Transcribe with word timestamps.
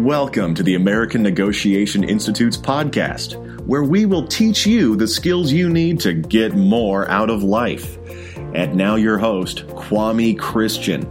Welcome 0.00 0.54
to 0.54 0.62
the 0.62 0.76
American 0.76 1.22
Negotiation 1.22 2.04
Institute's 2.04 2.56
podcast, 2.56 3.36
where 3.66 3.84
we 3.84 4.06
will 4.06 4.26
teach 4.26 4.66
you 4.66 4.96
the 4.96 5.06
skills 5.06 5.52
you 5.52 5.68
need 5.68 6.00
to 6.00 6.14
get 6.14 6.54
more 6.54 7.06
out 7.10 7.28
of 7.28 7.42
life. 7.42 7.98
And 8.54 8.74
now, 8.76 8.94
your 8.94 9.18
host, 9.18 9.66
Kwame 9.66 10.38
Christian. 10.38 11.02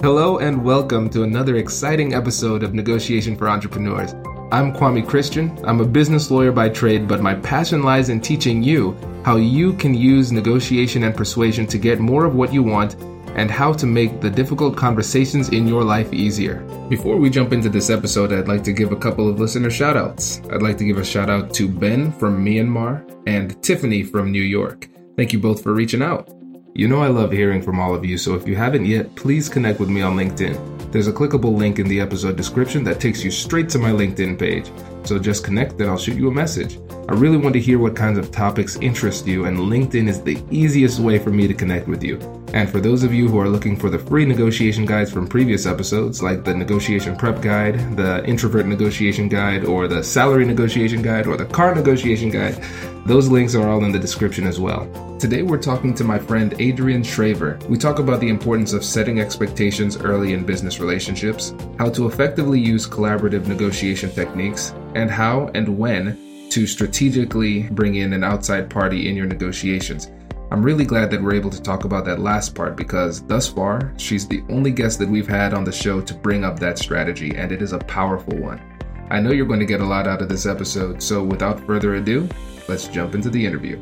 Hello, 0.00 0.38
and 0.38 0.64
welcome 0.64 1.10
to 1.10 1.22
another 1.22 1.56
exciting 1.56 2.14
episode 2.14 2.62
of 2.62 2.72
Negotiation 2.72 3.36
for 3.36 3.46
Entrepreneurs. 3.46 4.14
I'm 4.50 4.72
Kwame 4.72 5.06
Christian. 5.06 5.54
I'm 5.62 5.82
a 5.82 5.86
business 5.86 6.30
lawyer 6.30 6.50
by 6.50 6.70
trade, 6.70 7.06
but 7.06 7.20
my 7.20 7.34
passion 7.34 7.82
lies 7.82 8.08
in 8.08 8.22
teaching 8.22 8.62
you 8.62 8.96
how 9.22 9.36
you 9.36 9.74
can 9.74 9.92
use 9.92 10.32
negotiation 10.32 11.04
and 11.04 11.14
persuasion 11.14 11.66
to 11.66 11.76
get 11.76 12.00
more 12.00 12.24
of 12.24 12.34
what 12.34 12.54
you 12.54 12.62
want 12.62 12.96
and 13.34 13.50
how 13.50 13.72
to 13.72 13.86
make 13.86 14.20
the 14.20 14.30
difficult 14.30 14.76
conversations 14.76 15.48
in 15.48 15.66
your 15.66 15.84
life 15.84 16.12
easier. 16.12 16.60
Before 16.88 17.16
we 17.16 17.30
jump 17.30 17.52
into 17.52 17.68
this 17.68 17.90
episode, 17.90 18.32
I'd 18.32 18.48
like 18.48 18.64
to 18.64 18.72
give 18.72 18.92
a 18.92 18.96
couple 18.96 19.28
of 19.28 19.40
listener 19.40 19.70
shoutouts. 19.70 20.52
I'd 20.52 20.62
like 20.62 20.78
to 20.78 20.84
give 20.84 20.98
a 20.98 21.04
shout 21.04 21.30
out 21.30 21.52
to 21.54 21.68
Ben 21.68 22.12
from 22.12 22.44
Myanmar 22.44 23.08
and 23.26 23.62
Tiffany 23.62 24.02
from 24.02 24.30
New 24.30 24.42
York. 24.42 24.88
Thank 25.16 25.32
you 25.32 25.38
both 25.38 25.62
for 25.62 25.72
reaching 25.74 26.02
out. 26.02 26.28
You 26.74 26.88
know 26.88 27.02
I 27.02 27.08
love 27.08 27.32
hearing 27.32 27.60
from 27.60 27.78
all 27.78 27.94
of 27.94 28.04
you, 28.04 28.16
so 28.16 28.34
if 28.34 28.46
you 28.48 28.56
haven't 28.56 28.86
yet, 28.86 29.14
please 29.14 29.48
connect 29.48 29.78
with 29.78 29.90
me 29.90 30.00
on 30.00 30.16
LinkedIn. 30.16 30.90
There's 30.90 31.08
a 31.08 31.12
clickable 31.12 31.54
link 31.54 31.78
in 31.78 31.86
the 31.86 32.00
episode 32.00 32.36
description 32.36 32.82
that 32.84 32.98
takes 32.98 33.22
you 33.22 33.30
straight 33.30 33.68
to 33.70 33.78
my 33.78 33.90
LinkedIn 33.90 34.38
page. 34.38 34.70
So 35.04 35.18
just 35.18 35.44
connect, 35.44 35.78
then 35.78 35.88
I'll 35.88 35.98
shoot 35.98 36.16
you 36.16 36.28
a 36.28 36.32
message. 36.32 36.78
I 37.08 37.14
really 37.14 37.36
want 37.36 37.54
to 37.54 37.60
hear 37.60 37.78
what 37.78 37.96
kinds 37.96 38.18
of 38.18 38.30
topics 38.30 38.76
interest 38.76 39.26
you, 39.26 39.46
and 39.46 39.58
LinkedIn 39.58 40.08
is 40.08 40.22
the 40.22 40.42
easiest 40.50 41.00
way 41.00 41.18
for 41.18 41.30
me 41.30 41.48
to 41.48 41.54
connect 41.54 41.88
with 41.88 42.02
you. 42.02 42.18
And 42.54 42.70
for 42.70 42.80
those 42.80 43.02
of 43.02 43.12
you 43.12 43.28
who 43.28 43.40
are 43.40 43.48
looking 43.48 43.76
for 43.76 43.90
the 43.90 43.98
free 43.98 44.24
negotiation 44.24 44.84
guides 44.84 45.10
from 45.10 45.26
previous 45.26 45.66
episodes, 45.66 46.22
like 46.22 46.44
the 46.44 46.54
negotiation 46.54 47.16
prep 47.16 47.40
guide, 47.40 47.96
the 47.96 48.24
introvert 48.24 48.66
negotiation 48.66 49.28
guide, 49.28 49.64
or 49.64 49.88
the 49.88 50.04
salary 50.04 50.44
negotiation 50.44 51.02
guide, 51.02 51.26
or 51.26 51.36
the 51.36 51.46
car 51.46 51.74
negotiation 51.74 52.30
guide, 52.30 52.62
those 53.06 53.28
links 53.28 53.56
are 53.56 53.68
all 53.68 53.84
in 53.84 53.90
the 53.90 53.98
description 53.98 54.46
as 54.46 54.60
well. 54.60 54.86
Today 55.18 55.42
we're 55.42 55.58
talking 55.58 55.94
to 55.94 56.04
my 56.04 56.18
friend 56.18 56.52
Adrienne 56.54 57.02
Sraver. 57.02 57.60
We 57.68 57.78
talk 57.78 57.98
about 57.98 58.20
the 58.20 58.28
importance 58.28 58.72
of 58.72 58.84
setting 58.84 59.20
expectations 59.20 59.96
early 59.96 60.34
in 60.34 60.44
business 60.44 60.78
relationships, 60.78 61.54
how 61.78 61.90
to 61.90 62.06
effectively 62.06 62.60
use 62.60 62.86
collaborative 62.86 63.46
negotiation 63.46 64.10
techniques, 64.10 64.74
and 64.94 65.10
how 65.10 65.50
and 65.54 65.78
when 65.78 66.48
to 66.50 66.66
strategically 66.66 67.62
bring 67.70 67.94
in 67.94 68.12
an 68.12 68.22
outside 68.22 68.68
party 68.68 69.08
in 69.08 69.16
your 69.16 69.26
negotiations. 69.26 70.10
I'm 70.50 70.62
really 70.62 70.84
glad 70.84 71.10
that 71.10 71.22
we're 71.22 71.34
able 71.34 71.48
to 71.48 71.62
talk 71.62 71.84
about 71.84 72.04
that 72.04 72.20
last 72.20 72.54
part 72.54 72.76
because 72.76 73.22
thus 73.22 73.48
far, 73.48 73.94
she's 73.96 74.28
the 74.28 74.42
only 74.50 74.70
guest 74.70 74.98
that 74.98 75.08
we've 75.08 75.26
had 75.26 75.54
on 75.54 75.64
the 75.64 75.72
show 75.72 76.02
to 76.02 76.12
bring 76.12 76.44
up 76.44 76.58
that 76.58 76.78
strategy, 76.78 77.34
and 77.34 77.52
it 77.52 77.62
is 77.62 77.72
a 77.72 77.78
powerful 77.78 78.36
one. 78.36 78.60
I 79.08 79.18
know 79.18 79.30
you're 79.30 79.46
going 79.46 79.60
to 79.60 79.66
get 79.66 79.80
a 79.80 79.86
lot 79.86 80.06
out 80.06 80.20
of 80.20 80.28
this 80.28 80.44
episode, 80.44 81.02
so 81.02 81.24
without 81.24 81.58
further 81.66 81.94
ado, 81.94 82.28
let's 82.68 82.86
jump 82.88 83.14
into 83.14 83.30
the 83.30 83.46
interview. 83.46 83.80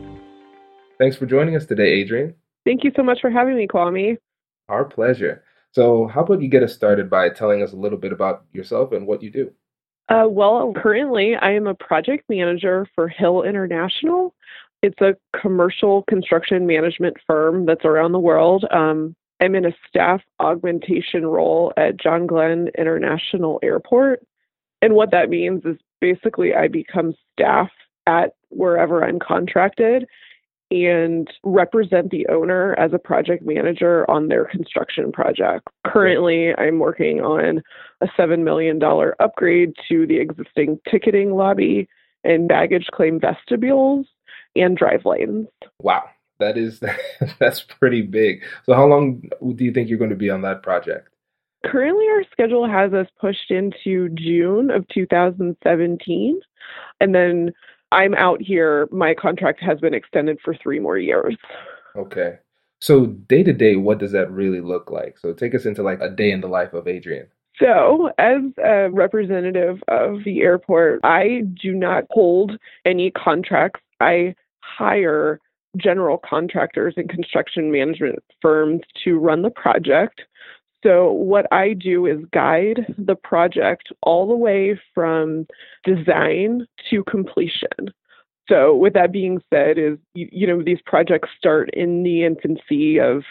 Thanks 1.00 1.16
for 1.16 1.26
joining 1.26 1.56
us 1.56 1.66
today, 1.66 2.02
Adrienne. 2.02 2.34
Thank 2.64 2.84
you 2.84 2.92
so 2.94 3.02
much 3.02 3.20
for 3.20 3.30
having 3.30 3.56
me, 3.56 3.66
Kwame. 3.66 4.18
Our 4.68 4.84
pleasure. 4.84 5.42
So, 5.72 6.06
how 6.06 6.22
about 6.22 6.40
you 6.40 6.48
get 6.48 6.62
us 6.62 6.72
started 6.72 7.10
by 7.10 7.30
telling 7.30 7.64
us 7.64 7.72
a 7.72 7.76
little 7.76 7.98
bit 7.98 8.12
about 8.12 8.44
yourself 8.52 8.92
and 8.92 9.08
what 9.08 9.24
you 9.24 9.30
do? 9.30 9.50
Uh, 10.10 10.26
well, 10.28 10.72
currently, 10.76 11.36
I 11.36 11.52
am 11.52 11.68
a 11.68 11.74
project 11.74 12.28
manager 12.28 12.86
for 12.96 13.08
Hill 13.08 13.44
International. 13.44 14.34
It's 14.82 15.00
a 15.00 15.16
commercial 15.40 16.02
construction 16.08 16.66
management 16.66 17.16
firm 17.28 17.64
that's 17.64 17.84
around 17.84 18.12
the 18.12 18.18
world. 18.18 18.64
Um, 18.72 19.14
I'm 19.40 19.54
in 19.54 19.64
a 19.64 19.76
staff 19.88 20.20
augmentation 20.40 21.24
role 21.24 21.72
at 21.76 21.96
John 21.96 22.26
Glenn 22.26 22.70
International 22.76 23.60
Airport. 23.62 24.20
And 24.82 24.94
what 24.94 25.12
that 25.12 25.30
means 25.30 25.64
is 25.64 25.76
basically 26.00 26.54
I 26.54 26.66
become 26.66 27.14
staff 27.32 27.70
at 28.06 28.34
wherever 28.48 29.04
I'm 29.04 29.20
contracted 29.20 30.08
and 30.70 31.28
represent 31.42 32.10
the 32.10 32.26
owner 32.28 32.78
as 32.78 32.92
a 32.92 32.98
project 32.98 33.44
manager 33.44 34.08
on 34.08 34.28
their 34.28 34.44
construction 34.44 35.10
project. 35.10 35.68
Currently, 35.86 36.54
I'm 36.56 36.78
working 36.78 37.20
on 37.20 37.62
a 38.00 38.06
$7 38.18 38.44
million 38.44 38.80
upgrade 39.18 39.74
to 39.88 40.06
the 40.06 40.18
existing 40.18 40.78
ticketing 40.88 41.32
lobby 41.32 41.88
and 42.22 42.48
baggage 42.48 42.86
claim 42.92 43.18
vestibules 43.18 44.06
and 44.54 44.76
drive 44.76 45.04
lanes. 45.04 45.48
Wow, 45.80 46.04
that 46.38 46.56
is 46.56 46.80
that's 47.38 47.62
pretty 47.62 48.02
big. 48.02 48.42
So 48.64 48.74
how 48.74 48.86
long 48.86 49.22
do 49.54 49.64
you 49.64 49.72
think 49.72 49.88
you're 49.88 49.98
going 49.98 50.10
to 50.10 50.16
be 50.16 50.30
on 50.30 50.42
that 50.42 50.62
project? 50.62 51.08
Currently, 51.66 52.06
our 52.12 52.24
schedule 52.32 52.66
has 52.66 52.92
us 52.94 53.06
pushed 53.20 53.50
into 53.50 54.08
June 54.14 54.70
of 54.70 54.86
2017. 54.88 56.40
And 57.00 57.14
then 57.14 57.52
I'm 57.92 58.14
out 58.14 58.40
here. 58.40 58.88
My 58.90 59.14
contract 59.14 59.60
has 59.62 59.80
been 59.80 59.94
extended 59.94 60.38
for 60.44 60.54
three 60.54 60.78
more 60.78 60.98
years. 60.98 61.36
Okay. 61.96 62.38
So, 62.80 63.06
day 63.06 63.42
to 63.42 63.52
day, 63.52 63.76
what 63.76 63.98
does 63.98 64.12
that 64.12 64.30
really 64.30 64.60
look 64.60 64.90
like? 64.90 65.18
So, 65.18 65.34
take 65.34 65.54
us 65.54 65.66
into 65.66 65.82
like 65.82 66.00
a 66.00 66.08
day 66.08 66.30
in 66.30 66.40
the 66.40 66.48
life 66.48 66.72
of 66.72 66.88
Adrienne. 66.88 67.28
So, 67.58 68.10
as 68.16 68.40
a 68.64 68.88
representative 68.90 69.82
of 69.88 70.24
the 70.24 70.40
airport, 70.40 71.00
I 71.04 71.42
do 71.60 71.74
not 71.74 72.04
hold 72.10 72.52
any 72.86 73.10
contracts. 73.10 73.80
I 74.00 74.34
hire 74.60 75.40
general 75.76 76.18
contractors 76.18 76.94
and 76.96 77.08
construction 77.08 77.70
management 77.70 78.20
firms 78.40 78.80
to 79.04 79.18
run 79.18 79.42
the 79.42 79.50
project. 79.50 80.22
So, 80.82 81.12
what 81.12 81.46
I 81.52 81.74
do 81.74 82.06
is 82.06 82.18
guide 82.32 82.94
the 82.96 83.14
project 83.14 83.92
all 84.02 84.26
the 84.26 84.36
way 84.36 84.80
from 84.94 85.46
design 85.84 86.66
to 86.88 87.04
completion. 87.04 87.92
So, 88.48 88.74
with 88.74 88.94
that 88.94 89.12
being 89.12 89.40
said, 89.52 89.78
is 89.78 89.98
you, 90.14 90.46
know 90.46 90.62
these 90.62 90.80
projects 90.84 91.28
start 91.36 91.70
in 91.74 92.02
the 92.02 92.24
infancy 92.24 92.98
of 92.98 93.22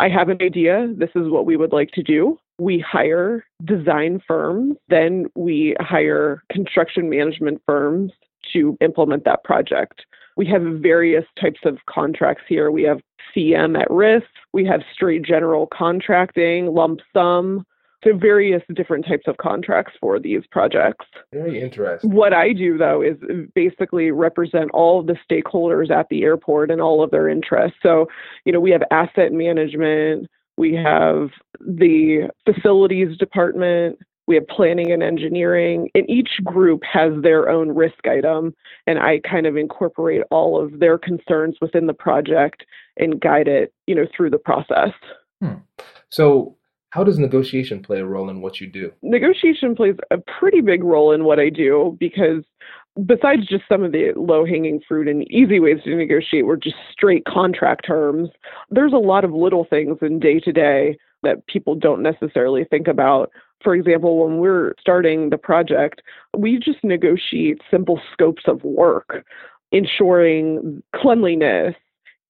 I 0.00 0.08
have 0.08 0.28
an 0.28 0.42
idea. 0.42 0.88
This 0.96 1.10
is 1.14 1.28
what 1.28 1.46
we 1.46 1.56
would 1.56 1.72
like 1.72 1.90
to 1.92 2.02
do. 2.02 2.38
We 2.58 2.78
hire 2.78 3.44
design 3.64 4.20
firms, 4.26 4.76
then 4.88 5.26
we 5.36 5.76
hire 5.80 6.42
construction 6.50 7.08
management 7.08 7.62
firms 7.66 8.12
to 8.52 8.76
implement 8.80 9.24
that 9.24 9.44
project. 9.44 10.04
We 10.38 10.46
have 10.46 10.62
various 10.62 11.24
types 11.38 11.60
of 11.64 11.78
contracts 11.90 12.44
here. 12.48 12.70
We 12.70 12.84
have 12.84 13.00
CM 13.36 13.78
at 13.78 13.90
risk, 13.90 14.28
we 14.52 14.64
have 14.64 14.80
straight 14.94 15.22
general 15.22 15.66
contracting, 15.66 16.66
lump 16.66 17.00
sum, 17.12 17.66
so 18.04 18.16
various 18.16 18.62
different 18.74 19.04
types 19.04 19.24
of 19.26 19.36
contracts 19.38 19.92
for 20.00 20.20
these 20.20 20.42
projects. 20.50 21.04
Very 21.32 21.60
interesting. 21.60 22.12
What 22.12 22.32
I 22.32 22.52
do 22.52 22.78
though 22.78 23.02
is 23.02 23.16
basically 23.54 24.12
represent 24.12 24.70
all 24.72 25.00
of 25.00 25.08
the 25.08 25.16
stakeholders 25.28 25.90
at 25.90 26.08
the 26.08 26.22
airport 26.22 26.70
and 26.70 26.80
all 26.80 27.02
of 27.02 27.10
their 27.10 27.28
interests. 27.28 27.78
So, 27.82 28.06
you 28.44 28.52
know, 28.52 28.60
we 28.60 28.70
have 28.70 28.82
asset 28.92 29.32
management, 29.32 30.28
we 30.56 30.72
have 30.74 31.30
the 31.60 32.30
facilities 32.46 33.18
department, 33.18 33.98
we 34.28 34.34
have 34.34 34.46
planning 34.46 34.92
and 34.92 35.02
engineering, 35.02 35.88
and 35.94 36.08
each 36.08 36.40
group 36.44 36.82
has 36.84 37.12
their 37.22 37.48
own 37.48 37.74
risk 37.74 38.06
item. 38.06 38.54
And 38.86 38.98
I 38.98 39.20
kind 39.28 39.46
of 39.46 39.56
incorporate 39.56 40.22
all 40.30 40.62
of 40.62 40.78
their 40.78 40.98
concerns 40.98 41.56
within 41.60 41.86
the 41.86 41.94
project 41.94 42.64
and 42.98 43.20
guide 43.20 43.48
it, 43.48 43.72
you 43.86 43.94
know, 43.94 44.06
through 44.14 44.30
the 44.30 44.38
process. 44.38 44.92
Hmm. 45.40 45.54
So, 46.10 46.56
how 46.90 47.04
does 47.04 47.18
negotiation 47.18 47.82
play 47.82 48.00
a 48.00 48.06
role 48.06 48.30
in 48.30 48.40
what 48.40 48.60
you 48.60 48.66
do? 48.66 48.92
Negotiation 49.02 49.74
plays 49.74 49.96
a 50.10 50.18
pretty 50.18 50.60
big 50.60 50.84
role 50.84 51.12
in 51.12 51.24
what 51.24 51.38
I 51.38 51.48
do 51.50 51.96
because 51.98 52.44
besides 53.06 53.46
just 53.46 53.64
some 53.68 53.84
of 53.84 53.92
the 53.92 54.12
low 54.16 54.44
hanging 54.44 54.80
fruit 54.86 55.08
and 55.08 55.30
easy 55.30 55.60
ways 55.60 55.78
to 55.84 55.94
negotiate 55.94 56.46
were 56.46 56.56
just 56.56 56.76
straight 56.90 57.24
contract 57.26 57.86
terms, 57.86 58.30
there's 58.70 58.92
a 58.92 58.96
lot 58.96 59.24
of 59.24 59.32
little 59.32 59.66
things 59.68 59.98
in 60.00 60.18
day 60.18 60.40
to 60.40 60.52
day 60.52 60.98
that 61.22 61.46
people 61.46 61.74
don't 61.74 62.02
necessarily 62.02 62.64
think 62.64 62.88
about. 62.88 63.30
For 63.62 63.74
example, 63.74 64.24
when 64.24 64.38
we're 64.38 64.74
starting 64.80 65.30
the 65.30 65.38
project, 65.38 66.02
we 66.36 66.58
just 66.58 66.82
negotiate 66.82 67.60
simple 67.70 68.00
scopes 68.12 68.44
of 68.46 68.62
work, 68.62 69.24
ensuring 69.72 70.82
cleanliness 70.94 71.74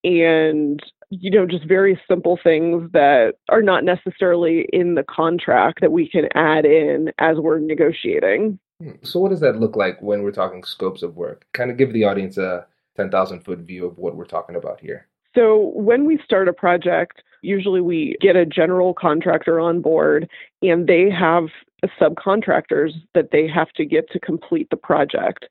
and 0.05 0.81
you 1.11 1.31
know 1.31 1.47
just 1.47 1.67
very 1.67 2.01
simple 2.07 2.39
things 2.43 2.91
that 2.93 3.35
are 3.49 3.63
not 3.63 3.83
necessarily 3.83 4.67
in 4.73 4.95
the 4.95 5.03
contract 5.03 5.81
that 5.81 5.91
we 5.91 6.09
can 6.09 6.29
add 6.35 6.65
in 6.65 7.13
as 7.19 7.39
we're 7.39 7.59
negotiating. 7.59 8.59
Hmm. 8.81 8.93
So 9.03 9.19
what 9.21 9.31
does 9.31 9.41
that 9.41 9.59
look 9.59 9.77
like 9.77 10.01
when 10.01 10.23
we're 10.23 10.31
talking 10.31 10.63
scopes 10.63 11.03
of 11.03 11.17
work? 11.17 11.47
Kind 11.53 11.71
of 11.71 11.77
give 11.77 11.93
the 11.93 12.05
audience 12.05 12.39
a 12.39 12.67
10,000 12.97 13.41
foot 13.41 13.61
view 13.61 13.87
of 13.87 13.99
what 13.99 14.17
we're 14.17 14.25
talking 14.27 14.57
about 14.57 14.81
here. 14.81 15.07
So, 15.35 15.73
when 15.75 16.05
we 16.05 16.19
start 16.25 16.49
a 16.49 16.53
project, 16.53 17.23
usually 17.43 17.81
we 17.81 18.17
get 18.21 18.37
a 18.37 18.47
general 18.47 18.95
contractor 18.95 19.61
on 19.61 19.81
board 19.81 20.29
and 20.63 20.87
they 20.87 21.11
have 21.11 21.49
subcontractors 22.01 22.93
that 23.15 23.31
they 23.31 23.47
have 23.47 23.71
to 23.73 23.85
get 23.85 24.11
to 24.11 24.19
complete 24.19 24.69
the 24.71 24.77
project. 24.77 25.47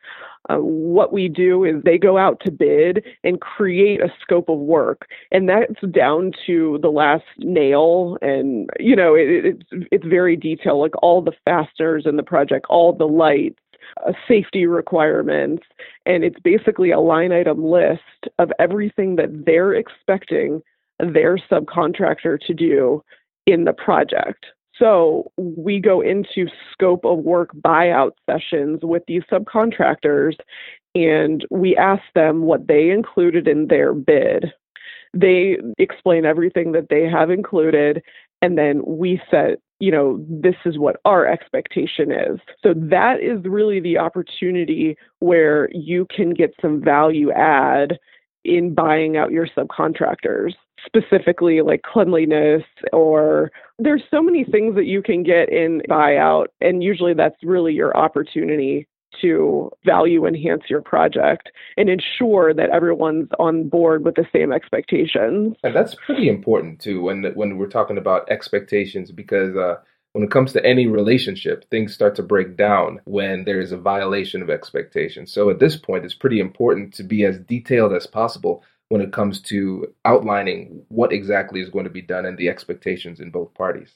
Uh, 0.50 0.57
what 0.57 1.13
we 1.13 1.28
do 1.28 1.63
is 1.63 1.75
they 1.84 1.98
go 1.98 2.18
out 2.18 2.42
to 2.45 2.51
bid 2.51 3.04
and 3.24 3.42
create 3.42 4.01
a 4.01 4.13
scope 4.22 4.50
of 4.50 4.60
work, 4.60 5.07
and 5.31 5.48
that's 5.48 5.80
down 5.92 6.31
to 6.45 6.80
the 6.81 6.89
last 6.89 7.25
nail. 7.39 8.18
And 8.22 8.69
you 8.80 8.95
know, 8.95 9.13
it, 9.16 9.45
it's 9.45 9.88
it's 9.92 10.06
very 10.06 10.36
detailed, 10.36 10.80
like 10.80 11.01
all 11.01 11.22
the 11.22 11.33
fasteners 11.45 12.06
in 12.06 12.16
the 12.16 12.24
project, 12.24 12.66
all 12.69 12.94
the 12.94 13.07
lights, 13.07 13.60
uh, 14.06 14.13
safety 14.28 14.66
requirements, 14.66 15.63
and 16.06 16.24
it's 16.24 16.40
basically 16.40 16.92
a 16.92 17.00
line 17.00 17.31
item 17.31 17.63
list 17.63 18.01
of 18.40 18.51
everything 18.60 19.18
that 19.18 19.45
they're 19.45 19.74
expecting 19.74 20.62
their 21.00 21.38
subcontractor 21.38 22.40
to 22.48 22.54
do 22.54 23.04
in 23.46 23.64
the 23.64 23.74
project. 23.74 24.46
So 24.78 25.32
we 25.38 25.80
go 25.80 26.02
into 26.02 26.48
scope 26.72 27.04
of 27.06 27.20
work 27.20 27.50
buyout 27.56 28.12
sessions 28.30 28.82
with 28.84 29.04
these 29.08 29.24
subcontractors 29.32 30.36
and 30.94 31.46
we 31.50 31.76
ask 31.76 32.04
them 32.14 32.44
what 32.44 32.68
they 32.68 32.90
included 32.90 33.48
in 33.48 33.68
their 33.68 33.94
bid. 33.94 34.54
They 35.14 35.58
explain 35.80 36.26
everything 36.26 36.74
that 36.74 36.90
they 36.90 37.10
have 37.10 37.32
included 37.32 38.04
and 38.42 38.58
then 38.58 38.82
we 38.86 39.22
set 39.32 39.60
you 39.80 39.92
know, 39.92 40.26
this 40.28 40.56
is 40.66 40.78
what 40.78 41.00
our 41.06 41.28
expectation 41.28 42.12
is. 42.12 42.40
So 42.64 42.74
that 42.76 43.22
is 43.22 43.40
really 43.44 43.80
the 43.80 44.00
opportunity 44.00 44.98
where 45.20 45.70
you 45.72 46.08
can 46.10 46.32
get 46.32 46.54
some 46.62 46.84
value 46.84 47.32
add 47.32 48.00
in 48.44 48.74
buying 48.74 49.18
out 49.18 49.32
your 49.32 49.48
subcontractors, 49.48 50.54
specifically 50.88 51.62
like 51.62 51.81
cleanliness 51.84 52.63
or 52.92 53.51
there's 53.78 54.01
so 54.10 54.22
many 54.22 54.44
things 54.44 54.75
that 54.75 54.86
you 54.86 55.04
can 55.04 55.22
get 55.22 55.50
in 55.50 55.81
buyout 55.89 56.48
and 56.62 56.81
usually 56.81 57.13
that's 57.13 57.36
really 57.44 57.74
your 57.74 57.95
opportunity 57.95 58.88
to 59.22 59.72
value 59.86 60.25
enhance 60.25 60.63
your 60.69 60.81
project 60.81 61.50
and 61.75 61.89
ensure 61.89 62.54
that 62.54 62.69
everyone's 62.69 63.30
on 63.39 63.68
board 63.68 64.06
with 64.06 64.16
the 64.16 64.25
same 64.34 64.51
expectations. 64.51 65.56
And 65.63 65.75
that's 65.75 65.95
pretty 65.95 66.30
important 66.30 66.80
too 66.80 67.01
when 67.01 67.24
when 67.36 67.57
we're 67.57 67.68
talking 67.68 67.98
about 67.98 68.30
expectations 68.30 69.12
because 69.12 69.56
uh, 69.56 69.75
when 70.13 70.24
it 70.24 70.31
comes 70.31 70.54
to 70.54 70.66
any 70.66 70.88
relationship, 70.88 71.69
things 71.69 71.94
start 71.94 72.16
to 72.16 72.24
break 72.24 72.57
down 72.57 73.00
when 73.06 73.44
there 73.45 73.60
is 73.60 73.72
a 73.72 73.78
violation 73.78 74.42
of 74.42 74.50
expectations. 74.50 75.31
So 75.31 75.50
at 75.50 75.60
this 75.60 75.75
point, 75.75 76.06
it's 76.06 76.13
pretty 76.13 76.40
important 76.40 76.94
to 76.95 77.04
be 77.04 77.24
as 77.24 77.40
detailed 77.40 77.94
as 77.94 78.07
possible 78.07 78.63
when 78.89 79.01
it 79.01 79.12
comes 79.12 79.42
to 79.42 79.94
outlining 80.06 80.81
what 80.89 81.12
exactly 81.12 81.62
is 81.62 81.69
going 81.69 81.86
to 81.86 81.92
be 81.92 82.01
done 82.01 82.25
and 82.25 82.38
the 82.38 82.50
expectations 82.50 83.19
in 83.19 83.30
both 83.30 83.54
parties. 83.54 83.95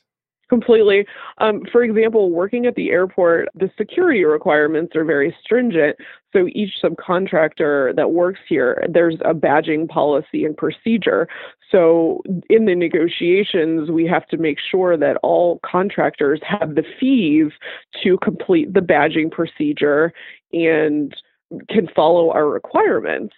Completely. 0.52 1.06
Um, 1.38 1.62
for 1.72 1.82
example, 1.82 2.30
working 2.30 2.66
at 2.66 2.76
the 2.76 2.90
airport, 2.90 3.48
the 3.56 3.72
security 3.78 4.26
requirements 4.26 4.98
are 4.98 5.06
very 5.06 5.34
stringent. 5.42 5.96
So 6.34 6.50
each 6.52 6.74
subcontractor 6.84 7.96
that 7.96 8.12
works 8.12 8.42
here, 8.50 8.86
there's 8.90 9.16
a 9.24 9.34
badging 9.34 9.88
policy 9.88 10.44
and 10.44 10.58
procedure. 10.58 11.30
So 11.72 12.22
in 12.50 12.66
the 12.66 12.76
negotiations, 12.76 13.90
we 13.90 14.06
have 14.08 14.28
to 14.28 14.36
make 14.36 14.58
sure 14.60 14.98
that 14.98 15.16
all 15.24 15.62
contractors 15.66 16.42
have 16.44 16.76
the 16.76 16.84
fees 17.00 17.54
to 18.04 18.18
complete 18.18 18.74
the 18.74 18.82
badging 18.82 19.32
procedure 19.32 20.12
and 20.52 21.16
can 21.70 21.88
follow 21.96 22.30
our 22.32 22.50
requirements. 22.50 23.34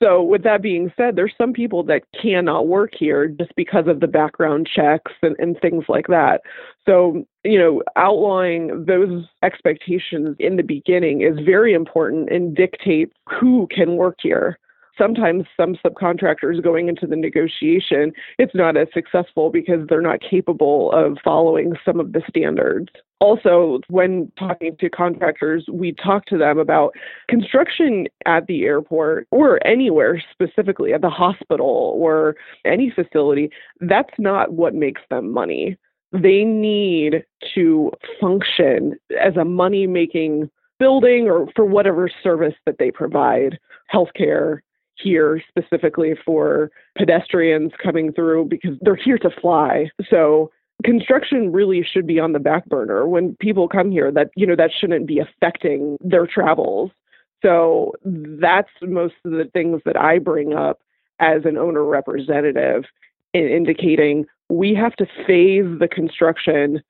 So, 0.00 0.22
with 0.22 0.44
that 0.44 0.62
being 0.62 0.92
said, 0.96 1.16
there's 1.16 1.34
some 1.36 1.52
people 1.52 1.82
that 1.84 2.02
cannot 2.20 2.68
work 2.68 2.92
here 2.96 3.26
just 3.26 3.54
because 3.56 3.88
of 3.88 3.98
the 3.98 4.06
background 4.06 4.68
checks 4.72 5.12
and, 5.22 5.34
and 5.40 5.58
things 5.60 5.84
like 5.88 6.06
that. 6.06 6.42
So, 6.86 7.24
you 7.42 7.58
know, 7.58 7.82
outlining 7.96 8.84
those 8.84 9.24
expectations 9.42 10.36
in 10.38 10.56
the 10.56 10.62
beginning 10.62 11.22
is 11.22 11.44
very 11.44 11.74
important 11.74 12.30
and 12.30 12.54
dictates 12.54 13.12
who 13.40 13.66
can 13.74 13.96
work 13.96 14.18
here 14.22 14.58
sometimes 14.98 15.44
some 15.56 15.76
subcontractors 15.76 16.62
going 16.62 16.88
into 16.88 17.06
the 17.06 17.16
negotiation, 17.16 18.12
it's 18.38 18.54
not 18.54 18.76
as 18.76 18.88
successful 18.92 19.48
because 19.48 19.86
they're 19.88 20.02
not 20.02 20.20
capable 20.20 20.90
of 20.92 21.16
following 21.24 21.74
some 21.84 22.00
of 22.00 22.12
the 22.12 22.22
standards. 22.28 22.88
Also, 23.20 23.80
when 23.88 24.30
talking 24.38 24.76
to 24.78 24.88
contractors, 24.88 25.64
we 25.72 25.92
talk 25.92 26.24
to 26.26 26.38
them 26.38 26.58
about 26.58 26.94
construction 27.28 28.06
at 28.26 28.46
the 28.46 28.62
airport 28.62 29.26
or 29.32 29.64
anywhere 29.66 30.22
specifically 30.30 30.92
at 30.92 31.00
the 31.00 31.10
hospital 31.10 31.94
or 31.96 32.36
any 32.64 32.90
facility. 32.90 33.50
That's 33.80 34.14
not 34.18 34.52
what 34.52 34.74
makes 34.74 35.02
them 35.10 35.32
money. 35.32 35.76
They 36.12 36.44
need 36.44 37.24
to 37.54 37.90
function 38.20 38.96
as 39.20 39.36
a 39.36 39.44
money 39.44 39.86
making 39.86 40.48
building 40.78 41.28
or 41.28 41.48
for 41.56 41.64
whatever 41.64 42.08
service 42.22 42.54
that 42.66 42.76
they 42.78 42.90
provide 42.92 43.58
healthcare, 43.92 44.60
here 45.00 45.42
specifically 45.48 46.14
for 46.24 46.70
pedestrians 46.96 47.72
coming 47.82 48.12
through 48.12 48.44
because 48.44 48.76
they're 48.80 48.96
here 48.96 49.18
to 49.18 49.30
fly. 49.40 49.90
So 50.10 50.50
construction 50.84 51.52
really 51.52 51.82
should 51.82 52.06
be 52.06 52.20
on 52.20 52.32
the 52.32 52.38
back 52.38 52.66
burner 52.66 53.06
when 53.06 53.36
people 53.36 53.68
come 53.68 53.90
here 53.90 54.12
that 54.12 54.30
you 54.36 54.46
know 54.46 54.56
that 54.56 54.70
shouldn't 54.78 55.06
be 55.06 55.18
affecting 55.18 55.98
their 56.00 56.26
travels. 56.26 56.90
So 57.42 57.92
that's 58.04 58.70
most 58.82 59.14
of 59.24 59.32
the 59.32 59.48
things 59.52 59.80
that 59.84 59.96
I 59.96 60.18
bring 60.18 60.54
up 60.54 60.80
as 61.20 61.44
an 61.44 61.56
owner 61.56 61.84
representative 61.84 62.84
in 63.32 63.48
indicating 63.48 64.26
we 64.48 64.74
have 64.74 64.94
to 64.96 65.06
phase 65.26 65.78
the 65.78 65.88
construction 65.90 66.82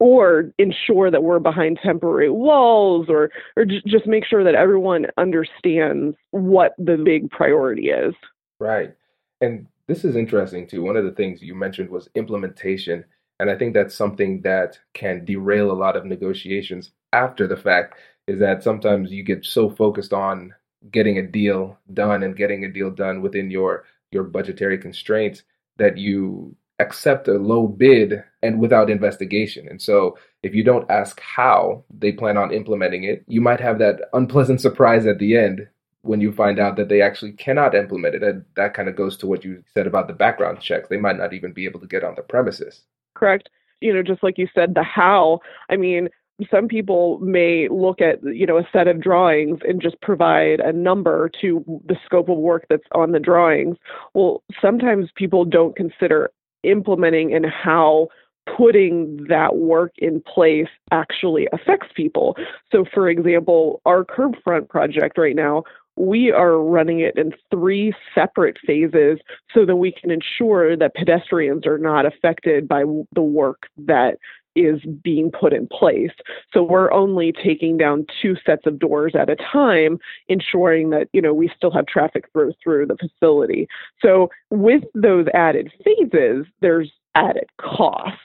or 0.00 0.52
ensure 0.58 1.10
that 1.10 1.22
we're 1.22 1.38
behind 1.38 1.78
temporary 1.82 2.30
walls 2.30 3.06
or 3.08 3.30
or 3.56 3.64
j- 3.64 3.82
just 3.86 4.06
make 4.06 4.24
sure 4.24 4.42
that 4.42 4.54
everyone 4.54 5.06
understands 5.16 6.16
what 6.30 6.74
the 6.78 6.96
big 6.96 7.30
priority 7.30 7.90
is. 7.90 8.14
Right. 8.58 8.94
And 9.40 9.66
this 9.86 10.04
is 10.04 10.16
interesting 10.16 10.66
too. 10.66 10.82
One 10.82 10.96
of 10.96 11.04
the 11.04 11.12
things 11.12 11.42
you 11.42 11.54
mentioned 11.54 11.90
was 11.90 12.08
implementation 12.14 13.04
and 13.44 13.50
i 13.50 13.58
think 13.58 13.74
that's 13.74 13.94
something 13.94 14.40
that 14.40 14.78
can 14.94 15.22
derail 15.26 15.70
a 15.70 15.82
lot 15.84 15.96
of 15.96 16.06
negotiations 16.06 16.92
after 17.12 17.46
the 17.46 17.56
fact 17.56 17.98
is 18.26 18.40
that 18.40 18.62
sometimes 18.62 19.12
you 19.12 19.22
get 19.22 19.44
so 19.44 19.68
focused 19.68 20.14
on 20.14 20.54
getting 20.90 21.18
a 21.18 21.26
deal 21.26 21.78
done 21.92 22.22
and 22.22 22.38
getting 22.38 22.64
a 22.64 22.72
deal 22.72 22.90
done 22.90 23.20
within 23.20 23.50
your 23.50 23.84
your 24.10 24.24
budgetary 24.24 24.78
constraints 24.78 25.42
that 25.76 25.98
you 25.98 26.56
accept 26.78 27.28
a 27.28 27.34
low 27.34 27.68
bid 27.68 28.24
and 28.42 28.58
without 28.58 28.90
investigation. 28.90 29.68
And 29.68 29.80
so 29.80 30.18
if 30.42 30.54
you 30.54 30.64
don't 30.64 30.90
ask 30.90 31.20
how 31.20 31.84
they 31.90 32.12
plan 32.12 32.36
on 32.36 32.52
implementing 32.52 33.04
it, 33.04 33.24
you 33.26 33.40
might 33.40 33.60
have 33.60 33.78
that 33.78 34.00
unpleasant 34.12 34.60
surprise 34.60 35.06
at 35.06 35.18
the 35.18 35.36
end 35.36 35.68
when 36.02 36.20
you 36.20 36.32
find 36.32 36.58
out 36.58 36.76
that 36.76 36.88
they 36.88 37.00
actually 37.00 37.32
cannot 37.32 37.74
implement 37.74 38.14
it. 38.14 38.22
And 38.22 38.44
that 38.56 38.74
kind 38.74 38.88
of 38.88 38.96
goes 38.96 39.16
to 39.18 39.26
what 39.26 39.44
you 39.44 39.62
said 39.72 39.86
about 39.86 40.06
the 40.06 40.14
background 40.14 40.60
checks. 40.60 40.88
They 40.88 40.96
might 40.96 41.16
not 41.16 41.32
even 41.32 41.52
be 41.52 41.64
able 41.64 41.80
to 41.80 41.86
get 41.86 42.04
on 42.04 42.14
the 42.14 42.22
premises. 42.22 42.82
Correct. 43.14 43.48
You 43.80 43.92
know, 43.92 44.02
just 44.02 44.22
like 44.22 44.38
you 44.38 44.48
said, 44.54 44.74
the 44.74 44.82
how. 44.82 45.40
I 45.70 45.76
mean, 45.76 46.08
some 46.50 46.68
people 46.68 47.18
may 47.20 47.68
look 47.68 48.00
at 48.00 48.18
you 48.24 48.46
know 48.46 48.58
a 48.58 48.68
set 48.72 48.88
of 48.88 49.00
drawings 49.00 49.60
and 49.62 49.80
just 49.80 50.00
provide 50.00 50.60
a 50.60 50.72
number 50.72 51.30
to 51.40 51.64
the 51.86 51.96
scope 52.04 52.28
of 52.28 52.38
work 52.38 52.66
that's 52.68 52.86
on 52.92 53.12
the 53.12 53.20
drawings 53.20 53.76
well 54.14 54.42
sometimes 54.60 55.10
people 55.14 55.44
don't 55.44 55.76
consider 55.76 56.30
implementing 56.64 57.32
and 57.32 57.46
how 57.46 58.08
putting 58.56 59.24
that 59.28 59.56
work 59.56 59.92
in 59.98 60.20
place 60.20 60.68
actually 60.90 61.48
affects 61.52 61.88
people. 61.94 62.36
So, 62.70 62.84
for 62.92 63.08
example, 63.08 63.80
our 63.86 64.04
curb 64.04 64.34
front 64.42 64.68
project 64.68 65.16
right 65.16 65.36
now, 65.36 65.64
we 65.96 66.32
are 66.32 66.58
running 66.58 67.00
it 67.00 67.16
in 67.16 67.32
three 67.50 67.92
separate 68.14 68.58
phases 68.66 69.18
so 69.54 69.64
that 69.64 69.76
we 69.76 69.92
can 69.92 70.10
ensure 70.10 70.76
that 70.76 70.94
pedestrians 70.94 71.66
are 71.66 71.78
not 71.78 72.04
affected 72.06 72.66
by 72.66 72.84
the 73.14 73.22
work 73.22 73.68
that 73.76 74.18
is 74.56 74.80
being 75.02 75.30
put 75.30 75.52
in 75.52 75.66
place. 75.66 76.12
So 76.52 76.62
we're 76.62 76.92
only 76.92 77.32
taking 77.32 77.76
down 77.76 78.06
two 78.22 78.36
sets 78.46 78.66
of 78.66 78.78
doors 78.78 79.14
at 79.18 79.28
a 79.30 79.36
time, 79.36 79.98
ensuring 80.28 80.90
that, 80.90 81.08
you 81.12 81.20
know, 81.20 81.34
we 81.34 81.50
still 81.56 81.72
have 81.72 81.86
traffic 81.86 82.26
through 82.32 82.52
through 82.62 82.86
the 82.86 82.96
facility. 82.96 83.66
So 84.00 84.30
with 84.50 84.84
those 84.94 85.26
added 85.34 85.72
phases, 85.84 86.46
there's 86.60 86.92
added 87.14 87.48
cost. 87.60 88.16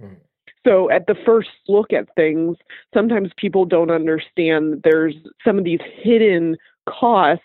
Mm. 0.00 0.16
So 0.66 0.90
at 0.90 1.06
the 1.06 1.14
first 1.24 1.48
look 1.66 1.92
at 1.92 2.14
things, 2.14 2.56
sometimes 2.92 3.30
people 3.36 3.64
don't 3.64 3.90
understand 3.90 4.82
there's 4.84 5.14
some 5.44 5.58
of 5.58 5.64
these 5.64 5.80
hidden 6.02 6.56
costs 6.88 7.44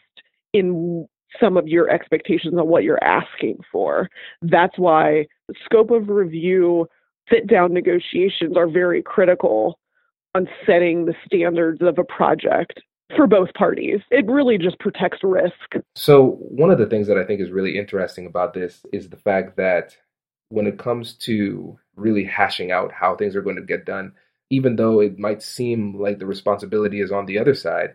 in 0.54 1.08
some 1.42 1.58
of 1.58 1.68
your 1.68 1.90
expectations 1.90 2.54
on 2.58 2.68
what 2.68 2.84
you're 2.84 3.04
asking 3.04 3.60
for. 3.72 4.10
That's 4.42 4.78
why 4.78 5.28
scope 5.66 5.92
of 5.92 6.10
review 6.10 6.88
sit 7.32 7.48
down 7.48 7.74
negotiations 7.74 8.58
are 8.58 8.68
very 8.68 9.02
critical 9.02 9.80
on 10.36 10.48
setting 10.66 11.06
the 11.06 11.16
standards 11.26 11.82
of 11.82 11.98
a 11.98 12.04
project 12.04 12.82
for 13.16 13.28
both 13.28 13.54
parties. 13.54 14.00
It 14.10 14.26
really 14.28 14.58
just 14.58 14.80
protects 14.80 15.20
risk. 15.24 15.76
So, 15.96 16.38
one 16.40 16.72
of 16.72 16.80
the 16.80 16.88
things 16.88 17.08
that 17.08 17.18
I 17.18 17.26
think 17.26 17.42
is 17.42 17.52
really 17.52 17.78
interesting 17.78 18.26
about 18.26 18.54
this 18.54 18.86
is 18.92 19.10
the 19.10 19.18
fact 19.18 19.58
that 19.58 19.96
when 20.50 20.68
it 20.68 20.80
comes 20.80 21.14
to 21.14 21.78
really 21.96 22.24
hashing 22.24 22.72
out 22.72 22.92
how 22.92 23.16
things 23.16 23.36
are 23.36 23.42
going 23.42 23.56
to 23.56 23.62
get 23.62 23.86
done, 23.86 24.14
even 24.50 24.76
though 24.76 25.00
it 25.00 25.18
might 25.18 25.42
seem 25.42 26.00
like 26.00 26.20
the 26.20 26.26
responsibility 26.26 27.02
is 27.02 27.12
on 27.12 27.26
the 27.26 27.40
other 27.40 27.54
side, 27.54 27.94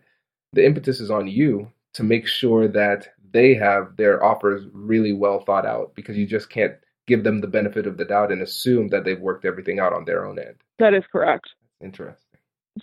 the 0.53 0.65
impetus 0.65 1.01
is 1.01 1.11
on 1.11 1.27
you 1.27 1.71
to 1.95 2.03
make 2.03 2.27
sure 2.27 2.69
that 2.69 3.09
they 3.33 3.55
have 3.55 3.97
their 3.97 4.23
offers 4.25 4.67
really 4.73 5.13
well 5.13 5.41
thought 5.41 5.67
out 5.67 5.95
because 5.95 6.17
you 6.17 6.27
just 6.27 6.51
can't 6.51 6.75
give 7.07 7.25
them 7.25 7.41
the 7.41 7.47
benefit 7.47 7.87
of 7.87 7.97
the 7.97 8.05
doubt 8.05 8.33
and 8.33 8.43
assume 8.43 8.89
that 8.89 9.05
they've 9.05 9.21
worked 9.21 9.45
everything 9.45 9.79
out 9.81 9.93
on 9.93 10.05
their 10.05 10.27
own 10.27 10.39
end. 10.39 10.57
That 10.79 10.95
is 10.95 11.05
correct. 11.11 11.49
Interesting. 11.83 12.39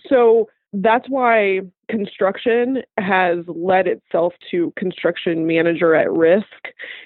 So 0.08 0.48
that's 0.82 1.08
why 1.08 1.60
construction 1.88 2.82
has 2.98 3.38
led 3.46 3.86
itself 3.86 4.34
to 4.50 4.72
construction 4.76 5.46
manager 5.46 5.94
at 5.94 6.10
risk. 6.12 6.46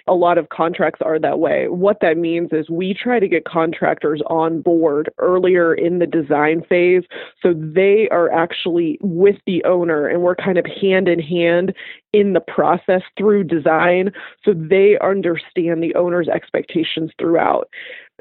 A 0.07 0.15
lot 0.15 0.39
of 0.39 0.49
contracts 0.49 1.01
are 1.05 1.19
that 1.19 1.39
way. 1.39 1.69
What 1.69 1.99
that 2.01 2.17
means 2.17 2.49
is 2.53 2.71
we 2.71 2.95
try 2.95 3.21
to 3.21 3.29
get 3.29 3.45
contractors 3.45 4.23
on 4.27 4.63
board 4.63 5.11
earlier 5.19 5.75
in 5.75 5.99
the 5.99 6.07
design 6.07 6.63
phase 6.69 7.03
so 7.43 7.55
they 7.55 8.09
are 8.11 8.31
actually 8.33 8.99
with 9.03 9.37
the 9.47 9.63
owner 9.65 10.07
and 10.07 10.23
we're 10.23 10.35
kind 10.35 10.59
of 10.59 10.67
hand 10.67 11.09
in 11.09 11.21
hand 11.21 11.75
in 12.13 12.33
the 12.33 12.41
process 12.41 13.03
through 13.17 13.45
design 13.45 14.11
so 14.45 14.53
they 14.53 14.99
understand 15.01 15.83
the 15.83 15.95
owner's 15.95 16.29
expectations 16.29 17.11
throughout 17.19 17.69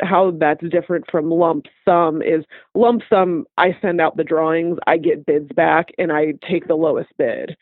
how 0.02 0.32
that's 0.32 0.68
different 0.70 1.06
from 1.10 1.30
lump 1.30 1.66
sum 1.86 2.22
is 2.22 2.46
lump 2.76 3.02
sum 3.10 3.46
I 3.58 3.78
send 3.82 4.02
out 4.02 4.18
the 4.18 4.24
drawings, 4.24 4.78
I 4.88 4.98
get 4.98 5.26
bids 5.26 5.52
back 5.54 5.90
and 5.98 6.12
I 6.12 6.34
take 6.50 6.68
the 6.68 6.76
lowest 6.76 7.10
bid. 7.18 7.56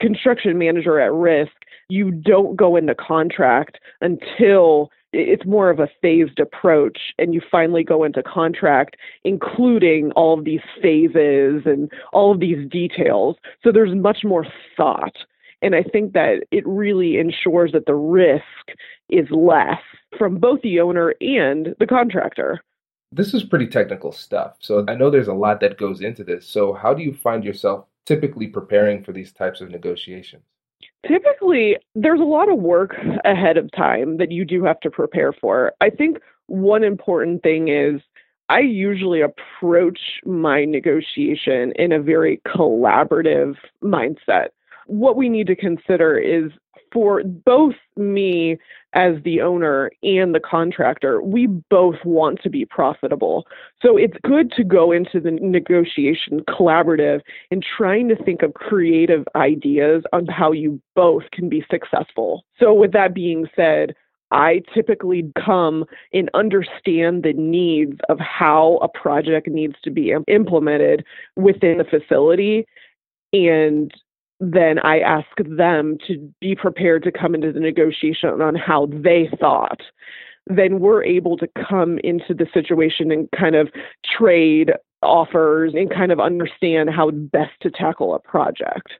Construction 0.00 0.58
manager 0.58 1.00
at 1.00 1.12
risk, 1.12 1.52
you 1.88 2.10
don't 2.10 2.56
go 2.56 2.76
into 2.76 2.94
contract 2.94 3.78
until 4.00 4.90
it's 5.12 5.46
more 5.46 5.70
of 5.70 5.80
a 5.80 5.88
phased 6.02 6.38
approach 6.38 6.98
and 7.18 7.32
you 7.32 7.40
finally 7.50 7.82
go 7.82 8.04
into 8.04 8.22
contract 8.22 8.96
including 9.24 10.12
all 10.12 10.38
of 10.38 10.44
these 10.44 10.60
phases 10.82 11.62
and 11.64 11.90
all 12.12 12.30
of 12.30 12.40
these 12.40 12.68
details 12.68 13.36
so 13.64 13.72
there's 13.72 13.94
much 13.94 14.18
more 14.22 14.46
thought 14.76 15.16
and 15.62 15.74
i 15.74 15.82
think 15.82 16.12
that 16.12 16.44
it 16.50 16.66
really 16.66 17.18
ensures 17.18 17.72
that 17.72 17.86
the 17.86 17.94
risk 17.94 18.42
is 19.08 19.28
less 19.30 19.80
from 20.18 20.38
both 20.38 20.60
the 20.62 20.80
owner 20.80 21.14
and 21.20 21.74
the 21.78 21.86
contractor 21.86 22.60
this 23.10 23.32
is 23.32 23.42
pretty 23.42 23.66
technical 23.66 24.12
stuff 24.12 24.56
so 24.60 24.84
i 24.88 24.94
know 24.94 25.10
there's 25.10 25.28
a 25.28 25.32
lot 25.32 25.60
that 25.60 25.78
goes 25.78 26.00
into 26.00 26.24
this 26.24 26.46
so 26.46 26.72
how 26.72 26.92
do 26.92 27.02
you 27.02 27.14
find 27.14 27.44
yourself 27.44 27.86
typically 28.08 28.46
preparing 28.46 29.04
for 29.04 29.12
these 29.12 29.32
types 29.32 29.60
of 29.60 29.70
negotiations? 29.70 30.42
Typically, 31.06 31.76
there's 31.94 32.20
a 32.20 32.24
lot 32.24 32.50
of 32.50 32.58
work 32.58 32.96
ahead 33.26 33.58
of 33.58 33.70
time 33.72 34.16
that 34.16 34.32
you 34.32 34.46
do 34.46 34.64
have 34.64 34.80
to 34.80 34.90
prepare 34.90 35.32
for. 35.32 35.72
I 35.82 35.90
think 35.90 36.16
one 36.46 36.82
important 36.82 37.42
thing 37.42 37.68
is 37.68 38.00
I 38.48 38.60
usually 38.60 39.20
approach 39.20 40.00
my 40.24 40.64
negotiation 40.64 41.72
in 41.76 41.92
a 41.92 42.00
very 42.00 42.40
collaborative 42.46 43.56
mindset. 43.84 44.48
What 44.88 45.16
we 45.16 45.28
need 45.28 45.46
to 45.46 45.56
consider 45.56 46.18
is 46.18 46.50
for 46.92 47.22
both 47.22 47.74
me 47.96 48.58
as 48.94 49.14
the 49.22 49.40
owner 49.42 49.90
and 50.02 50.34
the 50.34 50.40
contractor, 50.40 51.20
we 51.22 51.46
both 51.46 51.96
want 52.04 52.40
to 52.42 52.48
be 52.48 52.64
profitable. 52.64 53.46
So 53.82 53.96
it's 53.96 54.16
good 54.24 54.50
to 54.52 54.64
go 54.64 54.92
into 54.92 55.20
the 55.20 55.30
negotiation 55.30 56.40
collaborative 56.48 57.20
and 57.50 57.62
trying 57.62 58.08
to 58.08 58.16
think 58.16 58.42
of 58.42 58.54
creative 58.54 59.26
ideas 59.36 60.04
on 60.12 60.26
how 60.26 60.52
you 60.52 60.80
both 60.96 61.24
can 61.32 61.48
be 61.48 61.64
successful. 61.70 62.44
So, 62.58 62.72
with 62.72 62.92
that 62.92 63.14
being 63.14 63.46
said, 63.54 63.94
I 64.30 64.62
typically 64.74 65.30
come 65.42 65.84
and 66.12 66.30
understand 66.34 67.22
the 67.22 67.32
needs 67.32 67.98
of 68.08 68.18
how 68.18 68.78
a 68.82 68.88
project 68.88 69.48
needs 69.48 69.74
to 69.84 69.90
be 69.90 70.14
implemented 70.28 71.04
within 71.36 71.78
the 71.78 71.84
facility 71.84 72.66
and 73.32 73.92
then 74.40 74.78
I 74.80 75.00
ask 75.00 75.28
them 75.44 75.98
to 76.06 76.32
be 76.40 76.54
prepared 76.54 77.02
to 77.04 77.12
come 77.12 77.34
into 77.34 77.52
the 77.52 77.60
negotiation 77.60 78.40
on 78.40 78.54
how 78.54 78.86
they 78.86 79.28
thought. 79.40 79.80
Then 80.46 80.80
we're 80.80 81.04
able 81.04 81.36
to 81.38 81.48
come 81.68 81.98
into 82.04 82.34
the 82.34 82.46
situation 82.54 83.10
and 83.10 83.28
kind 83.38 83.56
of 83.56 83.68
trade 84.04 84.72
offers 85.02 85.74
and 85.74 85.92
kind 85.92 86.12
of 86.12 86.20
understand 86.20 86.90
how 86.90 87.10
best 87.10 87.52
to 87.62 87.70
tackle 87.70 88.14
a 88.14 88.18
project. 88.18 88.92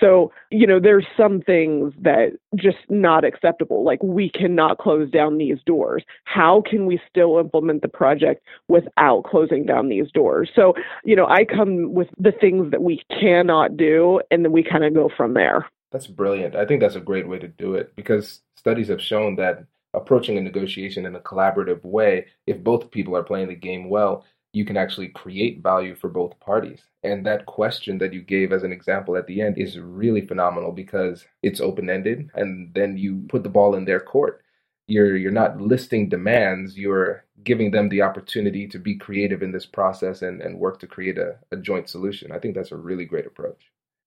So, 0.00 0.32
you 0.50 0.66
know, 0.66 0.78
there's 0.80 1.06
some 1.16 1.40
things 1.40 1.92
that 2.02 2.32
just 2.54 2.78
not 2.88 3.24
acceptable. 3.24 3.84
Like 3.84 4.02
we 4.02 4.30
cannot 4.30 4.78
close 4.78 5.10
down 5.10 5.38
these 5.38 5.58
doors. 5.66 6.04
How 6.24 6.62
can 6.68 6.86
we 6.86 7.00
still 7.08 7.38
implement 7.38 7.82
the 7.82 7.88
project 7.88 8.44
without 8.68 9.24
closing 9.24 9.66
down 9.66 9.88
these 9.88 10.10
doors? 10.12 10.50
So, 10.54 10.74
you 11.04 11.16
know, 11.16 11.26
I 11.26 11.44
come 11.44 11.92
with 11.92 12.08
the 12.18 12.32
things 12.32 12.70
that 12.70 12.82
we 12.82 13.02
cannot 13.20 13.76
do 13.76 14.20
and 14.30 14.44
then 14.44 14.52
we 14.52 14.62
kind 14.62 14.84
of 14.84 14.94
go 14.94 15.10
from 15.16 15.34
there. 15.34 15.66
That's 15.90 16.06
brilliant. 16.06 16.54
I 16.54 16.66
think 16.66 16.80
that's 16.80 16.96
a 16.96 17.00
great 17.00 17.26
way 17.26 17.38
to 17.38 17.48
do 17.48 17.74
it 17.74 17.96
because 17.96 18.42
studies 18.56 18.88
have 18.88 19.00
shown 19.00 19.36
that 19.36 19.64
approaching 19.94 20.36
a 20.36 20.40
negotiation 20.40 21.06
in 21.06 21.16
a 21.16 21.20
collaborative 21.20 21.82
way, 21.84 22.26
if 22.46 22.62
both 22.62 22.90
people 22.90 23.16
are 23.16 23.22
playing 23.22 23.48
the 23.48 23.54
game 23.54 23.88
well, 23.88 24.24
you 24.52 24.64
can 24.64 24.76
actually 24.76 25.08
create 25.08 25.62
value 25.62 25.94
for 25.94 26.08
both 26.08 26.38
parties. 26.40 26.80
And 27.02 27.24
that 27.26 27.46
question 27.46 27.98
that 27.98 28.12
you 28.12 28.22
gave 28.22 28.52
as 28.52 28.62
an 28.62 28.72
example 28.72 29.16
at 29.16 29.26
the 29.26 29.40
end 29.40 29.58
is 29.58 29.78
really 29.78 30.26
phenomenal 30.26 30.72
because 30.72 31.26
it's 31.42 31.60
open 31.60 31.90
ended 31.90 32.30
and 32.34 32.72
then 32.74 32.96
you 32.96 33.24
put 33.28 33.42
the 33.42 33.50
ball 33.50 33.74
in 33.74 33.84
their 33.84 34.00
court. 34.00 34.42
You're 34.86 35.16
you're 35.16 35.30
not 35.30 35.60
listing 35.60 36.08
demands, 36.08 36.78
you're 36.78 37.24
giving 37.44 37.70
them 37.70 37.90
the 37.90 38.02
opportunity 38.02 38.66
to 38.68 38.78
be 38.78 38.96
creative 38.96 39.42
in 39.42 39.52
this 39.52 39.66
process 39.66 40.22
and, 40.22 40.40
and 40.40 40.58
work 40.58 40.80
to 40.80 40.86
create 40.86 41.18
a, 41.18 41.36
a 41.52 41.56
joint 41.56 41.88
solution. 41.88 42.32
I 42.32 42.38
think 42.38 42.54
that's 42.54 42.72
a 42.72 42.76
really 42.76 43.04
great 43.04 43.26
approach. 43.26 43.60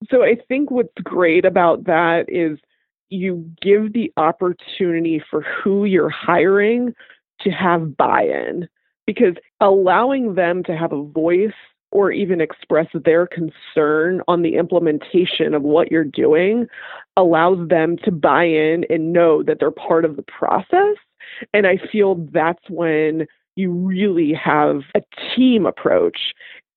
So 0.09 0.23
I 0.23 0.35
think 0.47 0.71
what's 0.71 0.89
great 1.03 1.45
about 1.45 1.83
that 1.83 2.25
is 2.27 2.57
you 3.09 3.51
give 3.61 3.93
the 3.93 4.11
opportunity 4.17 5.23
for 5.29 5.41
who 5.41 5.85
you're 5.85 6.09
hiring 6.09 6.95
to 7.41 7.51
have 7.51 7.95
buy-in 7.95 8.67
because 9.13 9.35
allowing 9.59 10.35
them 10.35 10.63
to 10.63 10.75
have 10.75 10.93
a 10.93 11.03
voice 11.03 11.53
or 11.91 12.11
even 12.11 12.39
express 12.39 12.87
their 12.93 13.27
concern 13.27 14.21
on 14.27 14.41
the 14.41 14.55
implementation 14.55 15.53
of 15.53 15.61
what 15.61 15.91
you're 15.91 16.03
doing 16.03 16.67
allows 17.17 17.67
them 17.67 17.97
to 18.03 18.11
buy 18.11 18.45
in 18.45 18.85
and 18.89 19.11
know 19.11 19.43
that 19.43 19.59
they're 19.59 19.71
part 19.71 20.05
of 20.05 20.15
the 20.15 20.23
process. 20.23 20.95
And 21.53 21.67
I 21.67 21.77
feel 21.91 22.15
that's 22.31 22.63
when 22.69 23.27
you 23.55 23.71
really 23.71 24.33
have 24.33 24.83
a 24.95 25.01
team 25.35 25.65
approach 25.65 26.33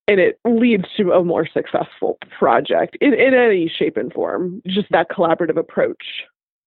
and 0.08 0.20
it 0.20 0.38
leads 0.44 0.84
to 0.96 1.12
a 1.12 1.24
more 1.24 1.46
successful 1.46 2.18
project 2.36 2.96
in, 3.00 3.14
in 3.14 3.32
any 3.32 3.68
shape 3.74 3.96
and 3.96 4.12
form, 4.12 4.60
just 4.66 4.88
that 4.90 5.08
collaborative 5.10 5.56
approach. 5.56 6.04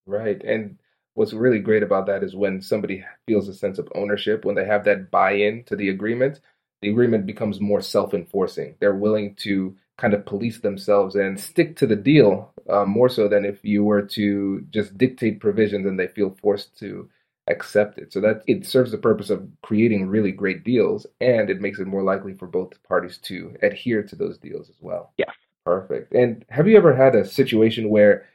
Right. 0.07 0.41
And 0.43 0.77
what's 1.17 1.33
really 1.33 1.57
great 1.57 1.81
about 1.81 2.05
that 2.05 2.23
is 2.23 2.35
when 2.35 2.61
somebody 2.61 3.03
feels 3.25 3.47
a 3.47 3.53
sense 3.53 3.79
of 3.79 3.91
ownership, 3.95 4.45
when 4.45 4.53
they 4.53 4.65
have 4.65 4.83
that 4.85 5.09
buy 5.09 5.31
in 5.31 5.63
to 5.63 5.75
the 5.75 5.89
agreement, 5.89 6.41
the 6.83 6.89
agreement 6.89 7.25
becomes 7.25 7.59
more 7.59 7.81
self 7.81 8.13
enforcing. 8.13 8.75
They're 8.79 8.93
willing 8.93 9.33
to 9.37 9.75
kind 9.97 10.13
of 10.13 10.27
police 10.27 10.59
themselves 10.59 11.15
and 11.15 11.39
stick 11.39 11.75
to 11.77 11.87
the 11.87 11.95
deal 11.95 12.53
uh, 12.69 12.85
more 12.85 13.09
so 13.09 13.27
than 13.27 13.45
if 13.45 13.65
you 13.65 13.83
were 13.83 14.03
to 14.03 14.63
just 14.69 14.95
dictate 14.95 15.39
provisions 15.39 15.87
and 15.87 15.99
they 15.99 16.07
feel 16.07 16.37
forced 16.39 16.77
to 16.77 17.09
accept 17.49 17.97
it. 17.97 18.13
So 18.13 18.21
that 18.21 18.43
it 18.45 18.67
serves 18.67 18.91
the 18.91 18.99
purpose 18.99 19.31
of 19.31 19.49
creating 19.63 20.07
really 20.07 20.31
great 20.31 20.63
deals 20.63 21.07
and 21.19 21.49
it 21.49 21.61
makes 21.61 21.79
it 21.79 21.87
more 21.87 22.03
likely 22.03 22.35
for 22.35 22.45
both 22.45 22.71
parties 22.83 23.17
to 23.23 23.55
adhere 23.63 24.03
to 24.03 24.15
those 24.15 24.37
deals 24.37 24.69
as 24.69 24.77
well. 24.81 25.13
Yeah. 25.17 25.31
Perfect. 25.65 26.13
And 26.13 26.45
have 26.49 26.67
you 26.67 26.77
ever 26.77 26.95
had 26.95 27.15
a 27.15 27.25
situation 27.25 27.89
where 27.89 28.25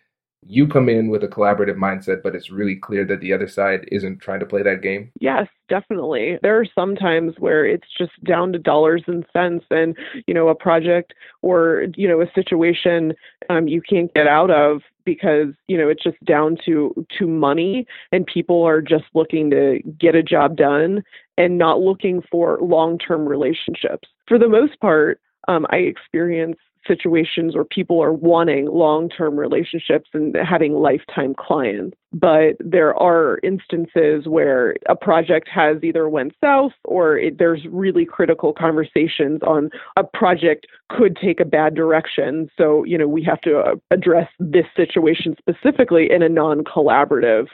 you 0.44 0.66
come 0.66 0.88
in 0.88 1.08
with 1.08 1.22
a 1.22 1.28
collaborative 1.28 1.76
mindset, 1.76 2.22
but 2.22 2.34
it's 2.34 2.50
really 2.50 2.74
clear 2.74 3.04
that 3.04 3.20
the 3.20 3.32
other 3.32 3.48
side 3.48 3.88
isn't 3.92 4.20
trying 4.20 4.40
to 4.40 4.46
play 4.46 4.62
that 4.62 4.82
game? 4.82 5.10
Yes, 5.20 5.46
definitely. 5.68 6.38
There 6.42 6.58
are 6.58 6.66
some 6.74 6.96
times 6.96 7.34
where 7.38 7.64
it's 7.64 7.86
just 7.96 8.12
down 8.24 8.52
to 8.52 8.58
dollars 8.58 9.04
and 9.06 9.24
cents, 9.32 9.64
and 9.70 9.96
you 10.26 10.34
know, 10.34 10.48
a 10.48 10.54
project 10.54 11.14
or 11.42 11.86
you 11.96 12.08
know, 12.08 12.20
a 12.20 12.30
situation 12.34 13.14
um, 13.50 13.68
you 13.68 13.80
can't 13.80 14.12
get 14.14 14.26
out 14.26 14.50
of 14.50 14.82
because 15.04 15.48
you 15.68 15.76
know 15.76 15.88
it's 15.88 16.02
just 16.02 16.22
down 16.24 16.56
to 16.64 17.06
to 17.18 17.26
money, 17.26 17.86
and 18.10 18.26
people 18.26 18.62
are 18.62 18.82
just 18.82 19.04
looking 19.14 19.50
to 19.50 19.80
get 19.98 20.14
a 20.14 20.22
job 20.22 20.56
done 20.56 21.02
and 21.38 21.58
not 21.58 21.80
looking 21.80 22.22
for 22.30 22.58
long 22.60 22.98
term 22.98 23.26
relationships. 23.26 24.08
For 24.26 24.38
the 24.38 24.48
most 24.48 24.78
part, 24.80 25.20
um, 25.48 25.66
I 25.70 25.76
experience 25.76 26.56
situations 26.86 27.54
where 27.54 27.64
people 27.64 28.02
are 28.02 28.12
wanting 28.12 28.66
long 28.66 29.08
term 29.08 29.38
relationships 29.38 30.10
and 30.12 30.36
having 30.36 30.74
lifetime 30.74 31.34
clients. 31.38 31.96
But 32.12 32.56
there 32.60 32.94
are 32.94 33.38
instances 33.42 34.26
where 34.26 34.74
a 34.88 34.94
project 34.94 35.48
has 35.48 35.82
either 35.82 36.08
went 36.08 36.34
south 36.42 36.72
or 36.84 37.16
it, 37.16 37.38
there's 37.38 37.64
really 37.70 38.04
critical 38.04 38.52
conversations 38.52 39.40
on 39.42 39.70
a 39.96 40.04
project 40.04 40.66
could 40.90 41.16
take 41.16 41.40
a 41.40 41.44
bad 41.44 41.74
direction. 41.74 42.50
So, 42.58 42.84
you 42.84 42.98
know, 42.98 43.08
we 43.08 43.22
have 43.24 43.40
to 43.42 43.58
uh, 43.58 43.74
address 43.90 44.28
this 44.38 44.66
situation 44.76 45.36
specifically 45.38 46.10
in 46.10 46.22
a 46.22 46.28
non 46.28 46.64
collaborative 46.64 47.46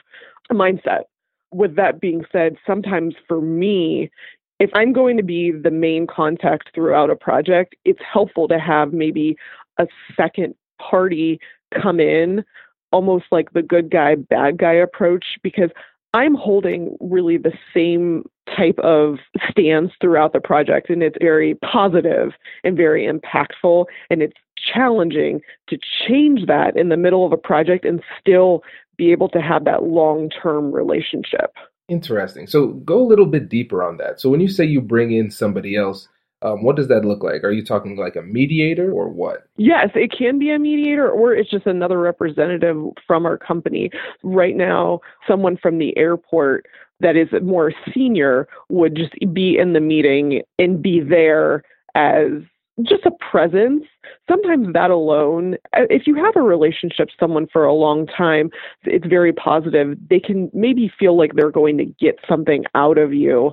mindset. 0.51 1.03
With 1.53 1.77
that 1.77 2.01
being 2.01 2.25
said, 2.31 2.57
sometimes 2.67 3.15
for 3.27 3.41
me, 3.41 4.11
if 4.59 4.71
I'm 4.75 4.93
going 4.93 5.17
to 5.17 5.23
be 5.23 5.53
the 5.53 5.71
main 5.71 6.07
contact 6.07 6.71
throughout 6.75 7.11
a 7.11 7.17
project, 7.17 7.77
it's 7.85 8.01
helpful 8.13 8.49
to 8.49 8.59
have 8.59 8.93
maybe 8.93 9.37
a 9.79 9.87
second 10.17 10.55
party 10.81 11.41
come 11.81 12.01
in, 12.01 12.45
almost 12.93 13.27
like 13.31 13.53
the 13.53 13.63
good 13.63 13.91
guy, 13.91 14.17
bad 14.17 14.59
guy 14.59 14.73
approach, 14.73 15.25
because 15.43 15.71
I'm 16.15 16.35
holding 16.35 16.97
really 17.01 17.37
the 17.37 17.53
same 17.75 18.25
type 18.57 18.79
of 18.79 19.19
stance 19.51 19.93
throughout 20.01 20.33
the 20.33 20.41
project, 20.41 20.89
and 20.89 21.03
it's 21.03 21.19
very 21.21 21.55
positive 21.57 22.33
and 22.65 22.77
very 22.77 23.07
impactful, 23.07 23.85
and 24.11 24.23
it's 24.23 24.37
challenging 24.75 25.41
to 25.69 25.79
change 26.07 26.47
that 26.47 26.77
in 26.77 26.89
the 26.89 26.97
middle 26.97 27.25
of 27.25 27.33
a 27.33 27.37
project 27.37 27.85
and 27.85 28.03
still 28.19 28.63
be 28.97 29.13
able 29.13 29.29
to 29.29 29.41
have 29.41 29.65
that 29.65 29.85
long 29.85 30.31
term 30.31 30.73
relationship. 30.73 31.55
Interesting. 31.89 32.47
So 32.47 32.69
go 32.69 33.01
a 33.01 33.07
little 33.07 33.27
bit 33.27 33.49
deeper 33.49 33.83
on 33.83 33.97
that. 33.97 34.21
So 34.21 34.29
when 34.29 34.41
you 34.41 34.49
say 34.49 34.65
you 34.65 34.81
bring 34.81 35.13
in 35.13 35.31
somebody 35.31 35.77
else, 35.77 36.09
um, 36.43 36.63
what 36.63 36.77
does 36.77 36.89
that 36.89 37.05
look 37.05 37.23
like? 37.23 37.43
Are 37.43 37.51
you 37.51 37.65
talking 37.65 37.97
like 37.97 38.15
a 38.15 38.23
mediator 38.23 38.93
or 38.93 39.09
what? 39.09 39.49
Yes, 39.57 39.89
it 39.95 40.13
can 40.17 40.39
be 40.39 40.51
a 40.51 40.59
mediator 40.59 41.11
or 41.11 41.35
it's 41.35 41.51
just 41.51 41.67
another 41.67 41.99
representative 41.99 42.77
from 43.07 43.27
our 43.27 43.37
company. 43.37 43.91
Right 44.23 44.57
now, 44.57 45.01
someone 45.27 45.57
from 45.57 45.79
the 45.79 45.97
airport 45.97 46.67
that 47.01 47.17
is 47.17 47.29
more 47.43 47.73
senior 47.93 48.49
would 48.69 48.95
just 48.95 49.15
be 49.33 49.57
in 49.59 49.73
the 49.73 49.81
meeting 49.81 50.43
and 50.59 50.83
be 50.83 51.01
there 51.01 51.63
as 51.95 52.43
just 52.83 53.05
a 53.07 53.11
presence 53.31 53.85
sometimes 54.29 54.73
that 54.73 54.91
alone 54.91 55.55
uh, 55.77 55.83
if 55.91 56.07
you 56.07 56.15
have 56.15 56.37
a 56.37 56.43
relationship 56.43 57.09
someone 57.19 57.47
for 57.53 57.65
a 57.65 57.75
long 57.75 58.07
time 58.07 58.51
it's 58.85 59.07
very 59.07 59.33
positive. 59.33 59.97
They 60.09 60.21
can 60.21 60.51
maybe 60.53 60.91
feel 60.99 61.17
like 61.17 61.35
they're 61.35 61.51
going 61.51 61.79
to 61.79 61.85
get 61.85 62.17
something 62.29 62.65
out 62.75 62.99
of 62.99 63.13
you 63.13 63.53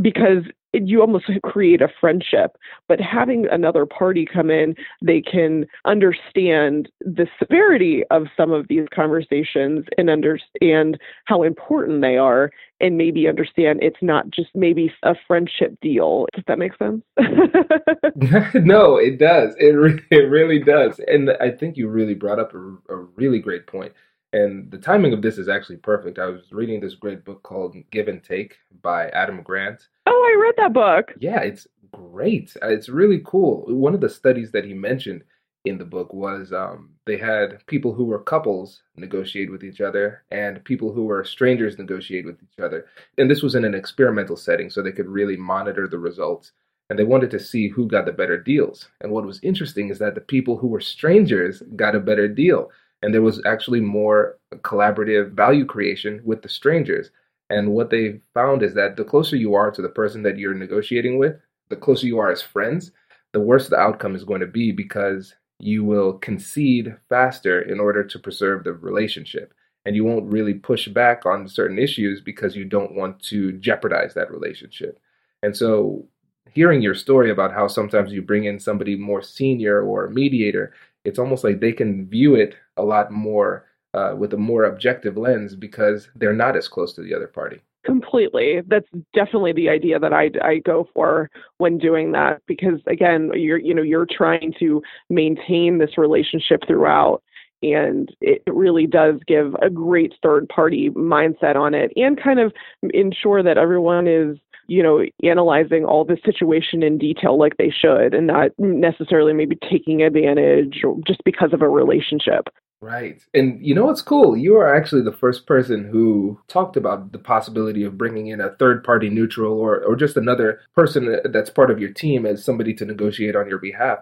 because 0.00 0.44
you 0.72 1.00
almost 1.00 1.26
create 1.44 1.82
a 1.82 1.88
friendship. 2.00 2.56
But 2.88 3.00
having 3.00 3.46
another 3.50 3.86
party 3.86 4.26
come 4.30 4.50
in, 4.50 4.74
they 5.02 5.20
can 5.20 5.66
understand 5.84 6.88
the 7.00 7.26
severity 7.38 8.04
of 8.10 8.26
some 8.36 8.52
of 8.52 8.68
these 8.68 8.86
conversations 8.94 9.84
and 9.98 10.10
understand 10.10 10.98
how 11.26 11.42
important 11.42 12.02
they 12.02 12.16
are, 12.16 12.50
and 12.80 12.96
maybe 12.96 13.28
understand 13.28 13.80
it's 13.82 14.02
not 14.02 14.30
just 14.30 14.50
maybe 14.54 14.92
a 15.02 15.14
friendship 15.26 15.76
deal. 15.80 16.26
Does 16.34 16.44
that 16.46 16.58
make 16.58 16.76
sense? 16.78 17.02
no, 18.54 18.96
it 18.96 19.18
does. 19.18 19.54
It 19.58 19.76
re- 19.76 20.02
it 20.10 20.30
really 20.30 20.58
does. 20.58 21.00
And 21.06 21.30
I 21.40 21.50
think 21.50 21.76
you 21.76 21.88
really 21.88 22.14
brought 22.14 22.38
up 22.38 22.54
a, 22.54 22.58
a 22.92 22.96
really 23.16 23.38
great 23.38 23.66
point. 23.66 23.92
And 24.32 24.70
the 24.70 24.78
timing 24.78 25.12
of 25.12 25.22
this 25.22 25.38
is 25.38 25.48
actually 25.48 25.78
perfect. 25.78 26.18
I 26.18 26.26
was 26.26 26.52
reading 26.52 26.80
this 26.80 26.94
great 26.94 27.24
book 27.24 27.42
called 27.42 27.76
Give 27.90 28.08
and 28.08 28.22
Take 28.22 28.56
by 28.82 29.08
Adam 29.08 29.42
Grant. 29.42 29.88
Oh, 30.06 30.10
I 30.12 30.40
read 30.40 30.54
that 30.56 30.72
book. 30.72 31.12
Yeah, 31.18 31.40
it's 31.40 31.66
great. 31.92 32.56
Uh, 32.62 32.68
it's 32.68 32.88
really 32.88 33.22
cool. 33.24 33.64
One 33.66 33.94
of 33.94 34.00
the 34.00 34.08
studies 34.08 34.52
that 34.52 34.64
he 34.64 34.74
mentioned 34.74 35.24
in 35.64 35.78
the 35.78 35.84
book 35.84 36.12
was 36.14 36.52
um, 36.52 36.90
they 37.06 37.18
had 37.18 37.64
people 37.66 37.92
who 37.92 38.04
were 38.04 38.22
couples 38.22 38.82
negotiate 38.96 39.50
with 39.50 39.62
each 39.62 39.80
other 39.80 40.24
and 40.30 40.64
people 40.64 40.92
who 40.92 41.04
were 41.04 41.24
strangers 41.24 41.76
negotiate 41.76 42.24
with 42.24 42.36
each 42.42 42.62
other. 42.62 42.86
And 43.18 43.30
this 43.30 43.42
was 43.42 43.54
in 43.54 43.64
an 43.64 43.74
experimental 43.74 44.36
setting, 44.36 44.70
so 44.70 44.80
they 44.80 44.92
could 44.92 45.08
really 45.08 45.36
monitor 45.36 45.86
the 45.86 45.98
results. 45.98 46.52
And 46.88 46.98
they 46.98 47.04
wanted 47.04 47.30
to 47.32 47.38
see 47.38 47.68
who 47.68 47.86
got 47.86 48.06
the 48.06 48.12
better 48.12 48.38
deals. 48.38 48.88
And 49.00 49.12
what 49.12 49.26
was 49.26 49.38
interesting 49.42 49.90
is 49.90 49.98
that 49.98 50.14
the 50.14 50.20
people 50.20 50.56
who 50.56 50.66
were 50.66 50.80
strangers 50.80 51.62
got 51.76 51.94
a 51.94 52.00
better 52.00 52.26
deal 52.26 52.70
and 53.02 53.14
there 53.14 53.22
was 53.22 53.42
actually 53.46 53.80
more 53.80 54.38
collaborative 54.56 55.32
value 55.32 55.64
creation 55.64 56.20
with 56.24 56.42
the 56.42 56.48
strangers. 56.48 57.10
And 57.48 57.72
what 57.72 57.90
they 57.90 58.20
found 58.34 58.62
is 58.62 58.74
that 58.74 58.96
the 58.96 59.04
closer 59.04 59.36
you 59.36 59.54
are 59.54 59.70
to 59.70 59.82
the 59.82 59.88
person 59.88 60.22
that 60.22 60.38
you're 60.38 60.54
negotiating 60.54 61.18
with, 61.18 61.36
the 61.68 61.76
closer 61.76 62.06
you 62.06 62.18
are 62.18 62.30
as 62.30 62.42
friends, 62.42 62.92
the 63.32 63.40
worse 63.40 63.68
the 63.68 63.78
outcome 63.78 64.14
is 64.14 64.24
going 64.24 64.40
to 64.40 64.46
be 64.46 64.72
because 64.72 65.34
you 65.58 65.84
will 65.84 66.14
concede 66.14 66.96
faster 67.08 67.60
in 67.60 67.80
order 67.80 68.02
to 68.04 68.18
preserve 68.18 68.64
the 68.64 68.72
relationship. 68.72 69.52
And 69.86 69.96
you 69.96 70.04
won't 70.04 70.30
really 70.30 70.54
push 70.54 70.88
back 70.88 71.24
on 71.24 71.48
certain 71.48 71.78
issues 71.78 72.20
because 72.20 72.54
you 72.54 72.64
don't 72.64 72.94
want 72.94 73.22
to 73.24 73.52
jeopardize 73.52 74.14
that 74.14 74.30
relationship. 74.30 74.98
And 75.42 75.56
so, 75.56 76.06
hearing 76.52 76.82
your 76.82 76.94
story 76.94 77.30
about 77.30 77.52
how 77.52 77.66
sometimes 77.66 78.12
you 78.12 78.20
bring 78.20 78.44
in 78.44 78.58
somebody 78.58 78.96
more 78.96 79.22
senior 79.22 79.80
or 79.80 80.04
a 80.04 80.10
mediator, 80.10 80.74
it's 81.04 81.18
almost 81.18 81.44
like 81.44 81.60
they 81.60 81.72
can 81.72 82.06
view 82.08 82.34
it 82.34 82.54
a 82.80 82.82
lot 82.82 83.10
more 83.10 83.66
uh, 83.94 84.14
with 84.16 84.32
a 84.32 84.36
more 84.36 84.64
objective 84.64 85.16
lens 85.16 85.56
because 85.56 86.08
they're 86.14 86.32
not 86.32 86.56
as 86.56 86.68
close 86.68 86.94
to 86.94 87.02
the 87.02 87.14
other 87.14 87.26
party. 87.26 87.60
Completely. 87.84 88.60
That's 88.66 88.86
definitely 89.14 89.52
the 89.52 89.68
idea 89.68 89.98
that 89.98 90.12
I, 90.12 90.30
I 90.42 90.58
go 90.58 90.88
for 90.94 91.30
when 91.58 91.78
doing 91.78 92.12
that 92.12 92.42
because 92.46 92.78
again, 92.86 93.30
you're 93.34 93.58
you 93.58 93.74
know 93.74 93.82
you're 93.82 94.06
trying 94.06 94.52
to 94.60 94.82
maintain 95.08 95.78
this 95.78 95.96
relationship 95.96 96.60
throughout 96.66 97.22
and 97.62 98.14
it 98.20 98.42
really 98.46 98.86
does 98.86 99.16
give 99.26 99.54
a 99.62 99.70
great 99.70 100.14
third 100.22 100.48
party 100.48 100.90
mindset 100.90 101.56
on 101.56 101.74
it 101.74 101.92
and 101.96 102.22
kind 102.22 102.40
of 102.40 102.52
ensure 102.94 103.42
that 103.42 103.58
everyone 103.58 104.06
is 104.06 104.36
you 104.66 104.82
know 104.82 105.04
analyzing 105.22 105.84
all 105.84 106.04
the 106.04 106.16
situation 106.24 106.82
in 106.82 106.96
detail 106.96 107.38
like 107.38 107.56
they 107.56 107.70
should 107.70 108.14
and 108.14 108.26
not 108.26 108.50
necessarily 108.58 109.32
maybe 109.32 109.58
taking 109.68 110.02
advantage 110.02 110.82
just 111.06 111.22
because 111.24 111.52
of 111.52 111.60
a 111.60 111.68
relationship 111.68 112.48
Right. 112.82 113.22
And 113.34 113.64
you 113.64 113.74
know 113.74 113.84
what's 113.84 114.00
cool? 114.00 114.34
You 114.34 114.56
are 114.56 114.74
actually 114.74 115.02
the 115.02 115.12
first 115.12 115.46
person 115.46 115.84
who 115.84 116.40
talked 116.48 116.78
about 116.78 117.12
the 117.12 117.18
possibility 117.18 117.84
of 117.84 117.98
bringing 117.98 118.28
in 118.28 118.40
a 118.40 118.56
third 118.56 118.82
party 118.84 119.10
neutral 119.10 119.52
or, 119.52 119.84
or 119.84 119.96
just 119.96 120.16
another 120.16 120.60
person 120.74 121.20
that's 121.30 121.50
part 121.50 121.70
of 121.70 121.78
your 121.78 121.92
team 121.92 122.24
as 122.24 122.42
somebody 122.42 122.72
to 122.74 122.86
negotiate 122.86 123.36
on 123.36 123.48
your 123.48 123.58
behalf. 123.58 123.98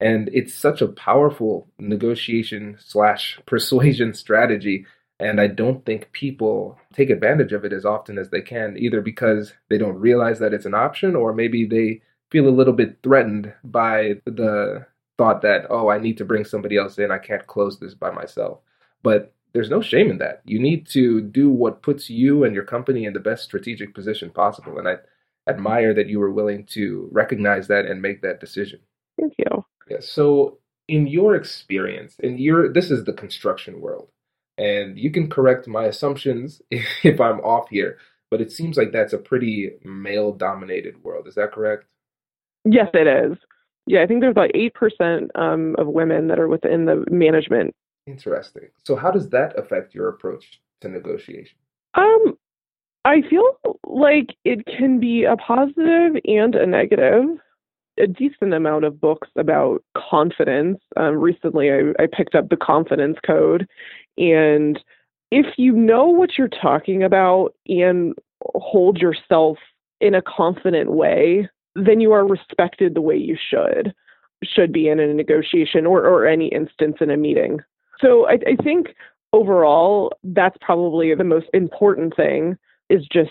And 0.00 0.30
it's 0.32 0.54
such 0.54 0.80
a 0.80 0.88
powerful 0.88 1.68
negotiation 1.78 2.78
slash 2.80 3.38
persuasion 3.46 4.14
strategy. 4.14 4.86
And 5.20 5.38
I 5.38 5.48
don't 5.48 5.84
think 5.84 6.10
people 6.12 6.78
take 6.94 7.10
advantage 7.10 7.52
of 7.52 7.66
it 7.66 7.72
as 7.74 7.84
often 7.84 8.16
as 8.16 8.30
they 8.30 8.40
can, 8.40 8.78
either 8.78 9.02
because 9.02 9.52
they 9.68 9.76
don't 9.76 10.00
realize 10.00 10.38
that 10.38 10.54
it's 10.54 10.66
an 10.66 10.74
option 10.74 11.14
or 11.14 11.34
maybe 11.34 11.66
they 11.66 12.00
feel 12.30 12.48
a 12.48 12.50
little 12.50 12.72
bit 12.72 12.96
threatened 13.02 13.52
by 13.62 14.14
the 14.24 14.86
thought 15.22 15.42
that, 15.42 15.66
oh, 15.70 15.88
I 15.88 15.98
need 15.98 16.18
to 16.18 16.24
bring 16.24 16.44
somebody 16.44 16.76
else 16.76 16.98
in. 16.98 17.12
I 17.12 17.18
can't 17.18 17.46
close 17.46 17.78
this 17.78 17.94
by 17.94 18.10
myself. 18.10 18.58
But 19.04 19.32
there's 19.52 19.70
no 19.70 19.80
shame 19.80 20.10
in 20.10 20.18
that. 20.18 20.42
You 20.44 20.58
need 20.58 20.84
to 20.88 21.20
do 21.20 21.48
what 21.48 21.82
puts 21.82 22.10
you 22.10 22.42
and 22.42 22.56
your 22.56 22.64
company 22.64 23.04
in 23.04 23.12
the 23.12 23.20
best 23.20 23.44
strategic 23.44 23.94
position 23.94 24.30
possible. 24.30 24.78
And 24.78 24.88
I 24.88 24.96
admire 25.48 25.94
that 25.94 26.08
you 26.08 26.18
were 26.18 26.32
willing 26.32 26.66
to 26.70 27.08
recognize 27.12 27.68
that 27.68 27.84
and 27.84 28.02
make 28.02 28.20
that 28.22 28.40
decision. 28.40 28.80
Thank 29.20 29.34
you. 29.38 29.64
Yeah. 29.88 29.98
So, 30.00 30.58
in 30.88 31.06
your 31.06 31.36
experience, 31.36 32.16
in 32.18 32.38
your 32.38 32.72
this 32.72 32.90
is 32.90 33.04
the 33.04 33.12
construction 33.12 33.80
world, 33.80 34.08
and 34.58 34.98
you 34.98 35.12
can 35.12 35.30
correct 35.30 35.68
my 35.68 35.84
assumptions 35.84 36.60
if 36.70 37.20
I'm 37.20 37.38
off 37.40 37.68
here, 37.68 37.98
but 38.28 38.40
it 38.40 38.50
seems 38.50 38.76
like 38.76 38.90
that's 38.90 39.12
a 39.12 39.18
pretty 39.18 39.70
male-dominated 39.84 41.04
world. 41.04 41.28
Is 41.28 41.36
that 41.36 41.52
correct? 41.52 41.84
Yes, 42.64 42.88
it 42.94 43.06
is. 43.06 43.38
Yeah, 43.86 44.02
I 44.02 44.06
think 44.06 44.20
there's 44.20 44.32
about 44.32 44.54
eight 44.54 44.74
percent 44.74 45.30
um, 45.34 45.74
of 45.78 45.86
women 45.88 46.28
that 46.28 46.38
are 46.38 46.48
within 46.48 46.86
the 46.86 47.04
management. 47.10 47.74
Interesting. 48.06 48.68
So, 48.84 48.96
how 48.96 49.10
does 49.10 49.28
that 49.30 49.58
affect 49.58 49.94
your 49.94 50.08
approach 50.08 50.60
to 50.80 50.88
negotiation? 50.88 51.56
Um, 51.94 52.36
I 53.04 53.22
feel 53.28 53.58
like 53.86 54.36
it 54.44 54.64
can 54.66 55.00
be 55.00 55.24
a 55.24 55.36
positive 55.36 56.20
and 56.24 56.54
a 56.54 56.66
negative. 56.66 57.24
A 57.98 58.06
decent 58.06 58.54
amount 58.54 58.86
of 58.86 58.98
books 58.98 59.28
about 59.36 59.84
confidence. 59.94 60.80
Um, 60.96 61.16
recently, 61.16 61.70
I, 61.70 61.92
I 62.02 62.06
picked 62.10 62.34
up 62.34 62.48
the 62.48 62.56
Confidence 62.56 63.18
Code, 63.26 63.68
and 64.16 64.82
if 65.30 65.58
you 65.58 65.72
know 65.72 66.06
what 66.06 66.38
you're 66.38 66.48
talking 66.48 67.02
about 67.02 67.54
and 67.66 68.14
hold 68.54 68.98
yourself 68.98 69.58
in 70.00 70.14
a 70.14 70.22
confident 70.22 70.92
way, 70.92 71.50
then 71.74 72.00
you 72.00 72.12
are 72.12 72.26
respected 72.26 72.94
the 72.94 73.00
way 73.00 73.16
you 73.16 73.36
should 73.36 73.94
should 74.44 74.72
be 74.72 74.88
in 74.88 74.98
a 74.98 75.12
negotiation 75.14 75.86
or, 75.86 76.04
or 76.04 76.26
any 76.26 76.48
instance 76.48 76.96
in 77.00 77.10
a 77.10 77.16
meeting. 77.16 77.60
So 78.00 78.26
I, 78.26 78.38
I 78.46 78.62
think 78.62 78.88
overall 79.32 80.12
that's 80.24 80.56
probably 80.60 81.14
the 81.14 81.24
most 81.24 81.46
important 81.54 82.16
thing 82.16 82.56
is 82.88 83.06
just 83.10 83.30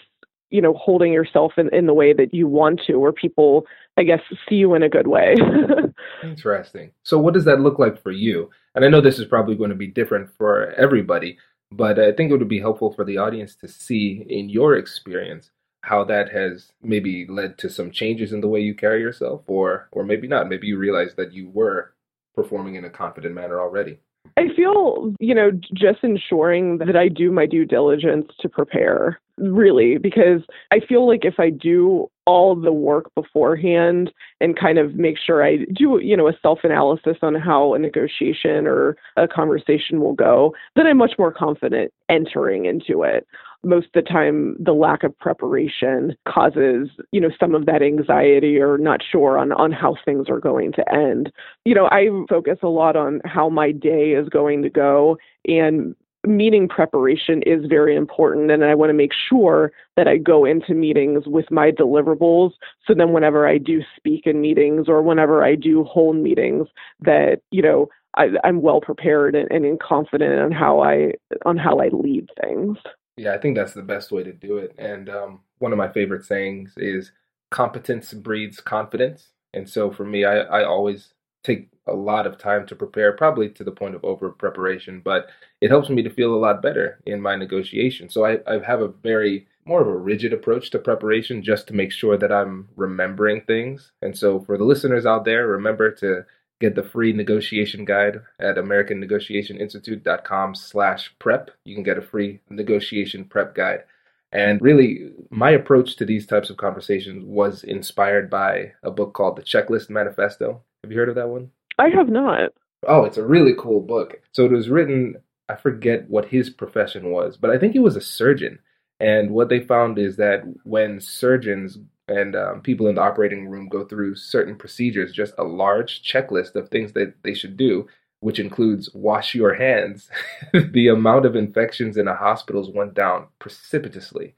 you 0.49 0.61
know 0.61 0.73
holding 0.73 1.13
yourself 1.13 1.53
in, 1.57 1.73
in 1.73 1.85
the 1.85 1.93
way 1.93 2.13
that 2.13 2.33
you 2.33 2.47
want 2.47 2.81
to 2.87 2.93
or 2.93 3.13
people 3.13 3.65
i 3.97 4.03
guess 4.03 4.19
see 4.49 4.55
you 4.55 4.73
in 4.73 4.83
a 4.83 4.89
good 4.89 5.07
way. 5.07 5.35
Interesting. 6.23 6.91
So 7.03 7.19
what 7.19 7.33
does 7.33 7.45
that 7.45 7.61
look 7.61 7.77
like 7.77 8.01
for 8.01 8.11
you? 8.11 8.49
And 8.73 8.83
i 8.83 8.87
know 8.87 9.01
this 9.01 9.19
is 9.19 9.25
probably 9.25 9.55
going 9.55 9.69
to 9.69 9.75
be 9.75 9.87
different 9.87 10.29
for 10.37 10.71
everybody 10.71 11.37
but 11.71 11.99
i 11.99 12.11
think 12.11 12.31
it 12.31 12.37
would 12.37 12.47
be 12.47 12.59
helpful 12.59 12.91
for 12.91 13.05
the 13.05 13.17
audience 13.17 13.55
to 13.55 13.67
see 13.67 14.25
in 14.27 14.49
your 14.49 14.75
experience 14.75 15.51
how 15.81 16.03
that 16.03 16.31
has 16.31 16.71
maybe 16.81 17.25
led 17.27 17.57
to 17.57 17.69
some 17.69 17.91
changes 17.91 18.31
in 18.31 18.41
the 18.41 18.47
way 18.47 18.59
you 18.59 18.73
carry 18.73 19.01
yourself 19.01 19.41
or 19.47 19.87
or 19.91 20.03
maybe 20.03 20.27
not 20.27 20.49
maybe 20.49 20.67
you 20.67 20.77
realize 20.77 21.15
that 21.15 21.33
you 21.33 21.49
were 21.49 21.93
performing 22.35 22.75
in 22.75 22.85
a 22.85 22.89
confident 22.89 23.33
manner 23.35 23.59
already 23.59 23.99
I 24.37 24.47
feel, 24.55 25.13
you 25.19 25.35
know, 25.35 25.51
just 25.73 26.03
ensuring 26.03 26.77
that 26.77 26.95
I 26.95 27.07
do 27.07 27.31
my 27.31 27.45
due 27.45 27.65
diligence 27.65 28.27
to 28.39 28.49
prepare. 28.49 29.19
really, 29.37 29.97
because 29.97 30.41
I 30.69 30.79
feel 30.79 31.07
like 31.07 31.25
if 31.25 31.39
I 31.39 31.49
do 31.49 32.09
all 32.25 32.55
the 32.55 32.71
work 32.71 33.09
beforehand 33.15 34.11
and 34.39 34.59
kind 34.59 34.77
of 34.77 34.95
make 34.95 35.17
sure 35.17 35.43
I 35.43 35.65
do, 35.73 35.99
you 36.01 36.15
know, 36.15 36.27
a 36.27 36.37
self 36.41 36.59
analysis 36.63 37.17
on 37.23 37.33
how 37.33 37.73
a 37.73 37.79
negotiation 37.79 38.67
or 38.67 38.95
a 39.17 39.27
conversation 39.27 39.99
will 39.99 40.13
go, 40.13 40.53
then 40.75 40.85
I'm 40.85 40.97
much 40.97 41.13
more 41.17 41.33
confident 41.33 41.91
entering 42.07 42.65
into 42.65 43.01
it. 43.01 43.25
Most 43.63 43.87
of 43.87 44.03
the 44.03 44.09
time, 44.09 44.55
the 44.59 44.73
lack 44.73 45.03
of 45.03 45.17
preparation 45.19 46.15
causes, 46.27 46.89
you 47.11 47.21
know, 47.21 47.29
some 47.39 47.53
of 47.53 47.65
that 47.67 47.81
anxiety 47.81 48.59
or 48.59 48.77
not 48.77 49.01
sure 49.09 49.37
on, 49.37 49.51
on 49.51 49.71
how 49.71 49.95
things 50.03 50.27
are 50.29 50.39
going 50.39 50.71
to 50.73 50.93
end. 50.93 51.31
You 51.65 51.75
know, 51.75 51.87
I 51.91 52.07
focus 52.27 52.57
a 52.63 52.67
lot 52.67 52.95
on 52.95 53.21
how 53.25 53.49
my 53.49 53.71
day 53.71 54.11
is 54.11 54.29
going 54.29 54.63
to 54.63 54.69
go 54.69 55.17
and 55.47 55.95
meeting 56.27 56.67
preparation 56.67 57.41
is 57.43 57.65
very 57.67 57.95
important 57.95 58.51
and 58.51 58.63
I 58.63 58.75
want 58.75 58.91
to 58.91 58.93
make 58.93 59.11
sure 59.11 59.71
that 59.97 60.07
I 60.07 60.17
go 60.17 60.45
into 60.45 60.75
meetings 60.75 61.23
with 61.25 61.49
my 61.49 61.71
deliverables 61.71 62.51
so 62.85 62.93
then 62.93 63.11
whenever 63.11 63.47
I 63.47 63.57
do 63.57 63.81
speak 63.97 64.27
in 64.27 64.39
meetings 64.39 64.87
or 64.87 65.01
whenever 65.01 65.43
I 65.43 65.55
do 65.55 65.83
hold 65.83 66.17
meetings 66.17 66.67
that 66.99 67.41
you 67.49 67.63
know 67.63 67.89
I, 68.15 68.29
am 68.43 68.61
well 68.61 68.81
prepared 68.81 69.35
and, 69.35 69.49
and 69.51 69.79
confident 69.79 70.39
on 70.39 70.51
how 70.51 70.81
I 70.81 71.13
on 71.45 71.57
how 71.57 71.79
I 71.79 71.89
lead 71.89 72.29
things. 72.41 72.77
Yeah, 73.17 73.33
I 73.33 73.37
think 73.37 73.55
that's 73.55 73.73
the 73.73 73.81
best 73.81 74.11
way 74.11 74.23
to 74.23 74.33
do 74.33 74.57
it. 74.57 74.73
And 74.77 75.09
um, 75.09 75.41
one 75.59 75.71
of 75.71 75.77
my 75.77 75.89
favorite 75.91 76.25
sayings 76.25 76.73
is 76.77 77.11
competence 77.49 78.13
breeds 78.13 78.59
confidence. 78.61 79.29
And 79.53 79.69
so 79.69 79.91
for 79.91 80.05
me, 80.05 80.23
I, 80.25 80.39
I 80.39 80.63
always 80.65 81.13
take 81.43 81.69
a 81.87 81.93
lot 81.93 82.25
of 82.27 82.37
time 82.37 82.65
to 82.67 82.75
prepare, 82.75 83.11
probably 83.13 83.49
to 83.49 83.63
the 83.63 83.71
point 83.71 83.95
of 83.95 84.05
over 84.05 84.29
preparation, 84.29 85.01
but 85.03 85.29
it 85.59 85.69
helps 85.69 85.89
me 85.89 86.01
to 86.03 86.09
feel 86.09 86.33
a 86.33 86.37
lot 86.37 86.61
better 86.61 86.99
in 87.05 87.19
my 87.21 87.35
negotiation. 87.35 88.09
So 88.09 88.25
I, 88.25 88.37
I 88.47 88.59
have 88.65 88.81
a 88.81 88.87
very 88.87 89.47
more 89.65 89.81
of 89.81 89.87
a 89.87 89.95
rigid 89.97 90.33
approach 90.33 90.69
to 90.71 90.79
preparation 90.79 91.43
just 91.43 91.67
to 91.67 91.73
make 91.73 91.91
sure 91.91 92.17
that 92.17 92.31
I'm 92.31 92.67
remembering 92.75 93.41
things. 93.41 93.91
And 94.01 94.17
so 94.17 94.39
for 94.39 94.57
the 94.57 94.63
listeners 94.63 95.05
out 95.05 95.25
there, 95.25 95.47
remember 95.47 95.91
to 95.95 96.25
get 96.61 96.75
the 96.75 96.83
free 96.83 97.11
negotiation 97.11 97.83
guide 97.83 98.21
at 98.39 98.55
americannegotiationinstitute.com 98.55 100.55
slash 100.55 101.13
prep. 101.19 101.51
You 101.65 101.75
can 101.75 101.83
get 101.83 101.97
a 101.97 102.01
free 102.01 102.39
negotiation 102.49 103.25
prep 103.25 103.55
guide. 103.55 103.83
And 104.31 104.61
really, 104.61 105.11
my 105.29 105.51
approach 105.51 105.97
to 105.97 106.05
these 106.05 106.25
types 106.25 106.49
of 106.49 106.55
conversations 106.55 107.25
was 107.25 107.65
inspired 107.65 108.29
by 108.29 108.71
a 108.81 108.89
book 108.89 109.13
called 109.13 109.35
The 109.35 109.41
Checklist 109.41 109.89
Manifesto. 109.89 110.61
Have 110.83 110.91
you 110.91 110.97
heard 110.97 111.09
of 111.09 111.15
that 111.15 111.27
one? 111.27 111.51
I 111.77 111.89
have 111.89 112.07
not. 112.07 112.51
Oh, 112.87 113.03
it's 113.03 113.17
a 113.17 113.25
really 113.25 113.53
cool 113.57 113.81
book. 113.81 114.21
So 114.31 114.45
it 114.45 114.51
was 114.51 114.69
written, 114.69 115.17
I 115.49 115.55
forget 115.55 116.09
what 116.09 116.29
his 116.29 116.49
profession 116.49 117.11
was, 117.11 117.35
but 117.35 117.49
I 117.49 117.57
think 117.57 117.73
he 117.73 117.79
was 117.79 117.97
a 117.97 118.01
surgeon. 118.01 118.59
And 119.01 119.31
what 119.31 119.49
they 119.49 119.59
found 119.59 119.99
is 119.99 120.15
that 120.17 120.43
when 120.63 121.01
surgeons 121.01 121.77
and 122.11 122.35
um, 122.35 122.61
people 122.61 122.87
in 122.87 122.95
the 122.95 123.01
operating 123.01 123.49
room 123.49 123.69
go 123.69 123.85
through 123.85 124.15
certain 124.15 124.55
procedures, 124.55 125.13
just 125.13 125.33
a 125.37 125.43
large 125.43 126.03
checklist 126.03 126.55
of 126.55 126.69
things 126.69 126.93
that 126.93 127.13
they 127.23 127.33
should 127.33 127.55
do, 127.55 127.87
which 128.19 128.39
includes 128.39 128.89
wash 128.93 129.33
your 129.33 129.53
hands, 129.53 130.09
the 130.53 130.87
amount 130.89 131.25
of 131.25 131.35
infections 131.35 131.97
in 131.97 132.05
the 132.05 132.13
hospitals 132.13 132.69
went 132.69 132.93
down 132.93 133.27
precipitously. 133.39 134.35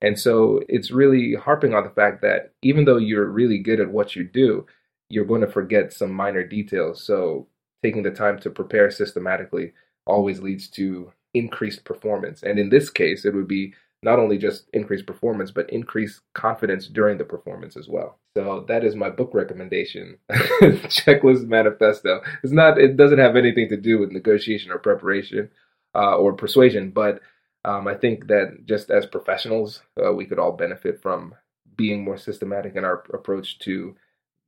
And 0.00 0.18
so 0.18 0.62
it's 0.68 0.90
really 0.90 1.34
harping 1.34 1.74
on 1.74 1.84
the 1.84 1.90
fact 1.90 2.22
that 2.22 2.54
even 2.62 2.86
though 2.86 2.96
you're 2.96 3.26
really 3.26 3.58
good 3.58 3.80
at 3.80 3.90
what 3.90 4.16
you 4.16 4.24
do, 4.24 4.66
you're 5.10 5.26
going 5.26 5.42
to 5.42 5.46
forget 5.46 5.92
some 5.92 6.12
minor 6.12 6.42
details. 6.42 7.04
So 7.04 7.48
taking 7.82 8.02
the 8.02 8.10
time 8.10 8.38
to 8.40 8.50
prepare 8.50 8.90
systematically 8.90 9.72
always 10.06 10.40
leads 10.40 10.68
to 10.68 11.12
increased 11.34 11.84
performance. 11.84 12.42
And 12.42 12.58
in 12.58 12.70
this 12.70 12.88
case, 12.88 13.24
it 13.24 13.34
would 13.34 13.48
be 13.48 13.74
not 14.02 14.18
only 14.18 14.38
just 14.38 14.64
increase 14.72 15.02
performance, 15.02 15.50
but 15.50 15.68
increase 15.70 16.20
confidence 16.34 16.86
during 16.86 17.18
the 17.18 17.24
performance 17.24 17.76
as 17.76 17.88
well. 17.88 18.18
So 18.36 18.64
that 18.68 18.84
is 18.84 18.96
my 18.96 19.10
book 19.10 19.30
recommendation. 19.34 20.18
Checklist 20.32 21.46
Manifesto. 21.46 22.20
It's 22.42 22.52
not, 22.52 22.78
it 22.78 22.96
doesn't 22.96 23.18
have 23.18 23.36
anything 23.36 23.68
to 23.68 23.76
do 23.76 23.98
with 23.98 24.12
negotiation 24.12 24.70
or 24.70 24.78
preparation 24.78 25.50
uh, 25.94 26.16
or 26.16 26.32
persuasion, 26.32 26.90
but 26.90 27.20
um, 27.64 27.86
I 27.86 27.94
think 27.94 28.28
that 28.28 28.64
just 28.64 28.90
as 28.90 29.04
professionals, 29.04 29.82
uh, 30.02 30.12
we 30.12 30.24
could 30.24 30.38
all 30.38 30.52
benefit 30.52 31.02
from 31.02 31.34
being 31.76 32.02
more 32.02 32.16
systematic 32.16 32.76
in 32.76 32.84
our 32.84 33.04
approach 33.12 33.58
to 33.60 33.96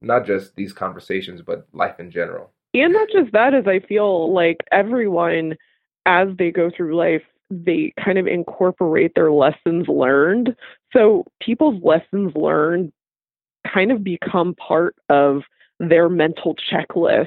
not 0.00 0.24
just 0.24 0.56
these 0.56 0.72
conversations, 0.72 1.42
but 1.42 1.66
life 1.72 2.00
in 2.00 2.10
general. 2.10 2.52
And 2.74 2.92
not 2.92 3.08
just 3.12 3.32
that, 3.32 3.54
as 3.54 3.66
I 3.66 3.80
feel 3.80 4.32
like 4.32 4.58
everyone, 4.72 5.56
as 6.06 6.28
they 6.38 6.50
go 6.50 6.70
through 6.74 6.96
life, 6.96 7.22
they 7.52 7.92
kind 8.02 8.18
of 8.18 8.26
incorporate 8.26 9.14
their 9.14 9.30
lessons 9.30 9.86
learned. 9.88 10.56
So 10.92 11.24
people's 11.40 11.82
lessons 11.82 12.32
learned 12.34 12.92
kind 13.72 13.92
of 13.92 14.02
become 14.02 14.54
part 14.54 14.96
of 15.08 15.42
their 15.78 16.08
mental 16.08 16.56
checklist 16.72 17.26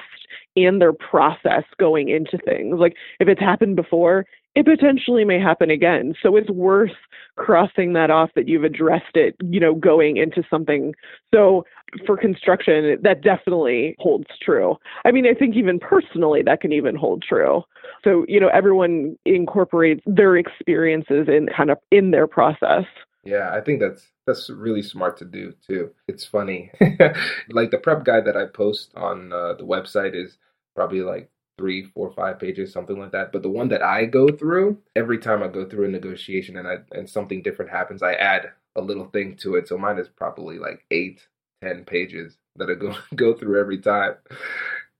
and 0.56 0.82
their 0.82 0.94
process 0.94 1.64
going 1.80 2.10
into 2.10 2.38
things. 2.38 2.80
Like 2.80 2.96
if 3.20 3.28
it's 3.28 3.42
happened 3.42 3.76
before, 3.76 4.26
it 4.56 4.66
potentially 4.66 5.26
may 5.26 5.40
happen 5.40 5.70
again. 5.70 6.16
So 6.24 6.36
it's 6.38 6.50
worth 6.50 6.92
crossing 7.36 7.94
that 7.94 8.10
off 8.10 8.30
that 8.36 8.48
you've 8.48 8.64
addressed 8.64 9.16
it, 9.16 9.36
you 9.42 9.60
know, 9.60 9.76
going 9.76 10.18
into 10.18 10.44
something. 10.50 10.94
So 11.34 11.66
for 12.06 12.18
construction, 12.18 12.98
that 13.04 13.22
definitely 13.22 13.96
holds 14.00 14.28
true. 14.42 14.78
I 15.04 15.12
mean, 15.12 15.28
I 15.28 15.34
think 15.34 15.56
even 15.56 15.80
personally, 15.80 16.42
that 16.44 16.62
can 16.62 16.72
even 16.72 16.96
hold 16.96 17.22
true. 17.22 17.64
So, 18.04 18.26
you 18.30 18.40
know, 18.40 18.50
everyone 18.54 19.18
incorporates 19.26 20.02
their 20.06 20.38
experiences 20.38 21.28
in 21.28 21.48
kind 21.56 21.70
of 21.70 21.78
in 21.92 22.12
their 22.12 22.28
process. 22.28 22.86
Yeah, 23.26 23.50
I 23.52 23.60
think 23.60 23.80
that's 23.80 24.08
that's 24.28 24.50
really 24.50 24.84
smart 24.84 25.18
to 25.18 25.26
do 25.26 25.54
too. 25.68 25.92
It's 26.08 26.26
funny, 26.26 26.72
like 27.50 27.72
the 27.72 27.80
prep 27.82 28.06
guide 28.06 28.26
that 28.26 28.38
I 28.38 28.46
post 28.46 28.92
on 28.96 29.34
uh, 29.34 29.54
the 29.54 29.66
website 29.66 30.16
is 30.16 30.38
probably 30.76 31.02
like 31.02 31.30
three, 31.58 31.84
four, 31.84 32.12
five 32.12 32.40
pages, 32.40 32.72
something 32.72 33.00
like 33.00 33.12
that. 33.12 33.32
But 33.32 33.44
the 33.44 33.50
one 33.50 33.70
that 33.70 33.82
I 33.82 34.06
go 34.06 34.28
through, 34.28 34.78
every 34.96 35.18
time 35.18 35.44
I 35.44 35.48
go 35.48 35.68
through 35.68 35.86
a 35.86 35.90
negotiation 35.90 36.58
and 36.58 36.68
I 36.68 36.78
and 36.92 37.10
something 37.10 37.42
different 37.42 37.72
happens, 37.72 38.04
I 38.04 38.14
add 38.14 38.52
a 38.76 38.82
little 38.82 39.06
thing 39.06 39.36
to 39.38 39.56
it. 39.56 39.68
So 39.68 39.78
mine 39.78 39.98
is 39.98 40.10
probably 40.10 40.60
like 40.60 40.86
eight, 40.92 41.26
ten 41.62 41.86
pages 41.86 42.38
that 42.58 42.70
I 42.70 42.74
go 42.74 42.96
go 43.16 43.34
through 43.34 43.60
every 43.60 43.80
time. 43.80 44.16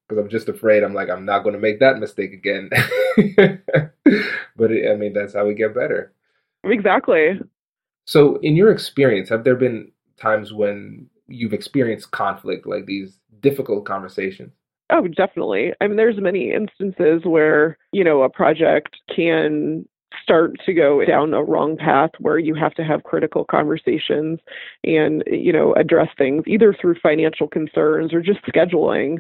Because 0.08 0.24
I'm 0.24 0.30
just 0.30 0.50
afraid 0.50 0.84
I'm 0.84 0.94
like 0.94 1.10
I'm 1.10 1.26
not 1.26 1.44
going 1.44 1.54
to 1.54 1.60
make 1.60 1.80
that 1.80 2.00
mistake 2.00 2.34
again. 2.34 2.70
but 4.56 4.72
it, 4.72 4.92
I 4.92 4.96
mean 4.96 5.14
that's 5.14 5.34
how 5.34 5.46
we 5.46 5.54
get 5.56 5.76
better. 5.76 6.14
Exactly. 6.64 7.40
So 8.06 8.38
in 8.38 8.56
your 8.56 8.72
experience, 8.72 9.30
have 9.30 9.44
there 9.44 9.56
been 9.56 9.92
times 10.18 10.54
when 10.54 11.10
you've 11.28 11.54
experienced 11.54 12.12
conflict, 12.12 12.68
like 12.68 12.86
these 12.86 13.20
difficult 13.40 13.86
conversations? 13.86 14.54
Oh, 14.92 15.08
definitely. 15.08 15.74
I 15.82 15.88
mean, 15.88 15.98
there's 15.98 16.20
many 16.20 16.52
instances 16.52 17.22
where, 17.24 17.78
you 17.92 18.04
know, 18.04 18.22
a 18.22 18.30
project 18.30 18.98
can 19.14 19.88
start 20.22 20.54
to 20.66 20.74
go 20.74 21.04
down 21.04 21.34
a 21.34 21.44
wrong 21.44 21.76
path 21.76 22.12
where 22.20 22.38
you 22.38 22.54
have 22.56 22.74
to 22.76 22.84
have 22.84 23.04
critical 23.04 23.46
conversations 23.46 24.40
and, 24.84 25.24
you 25.28 25.52
know, 25.52 25.74
address 25.74 26.10
things 26.18 26.44
either 26.48 26.74
through 26.74 26.96
financial 27.02 27.48
concerns 27.48 28.14
or 28.14 28.22
just 28.22 28.40
scheduling. 28.46 29.20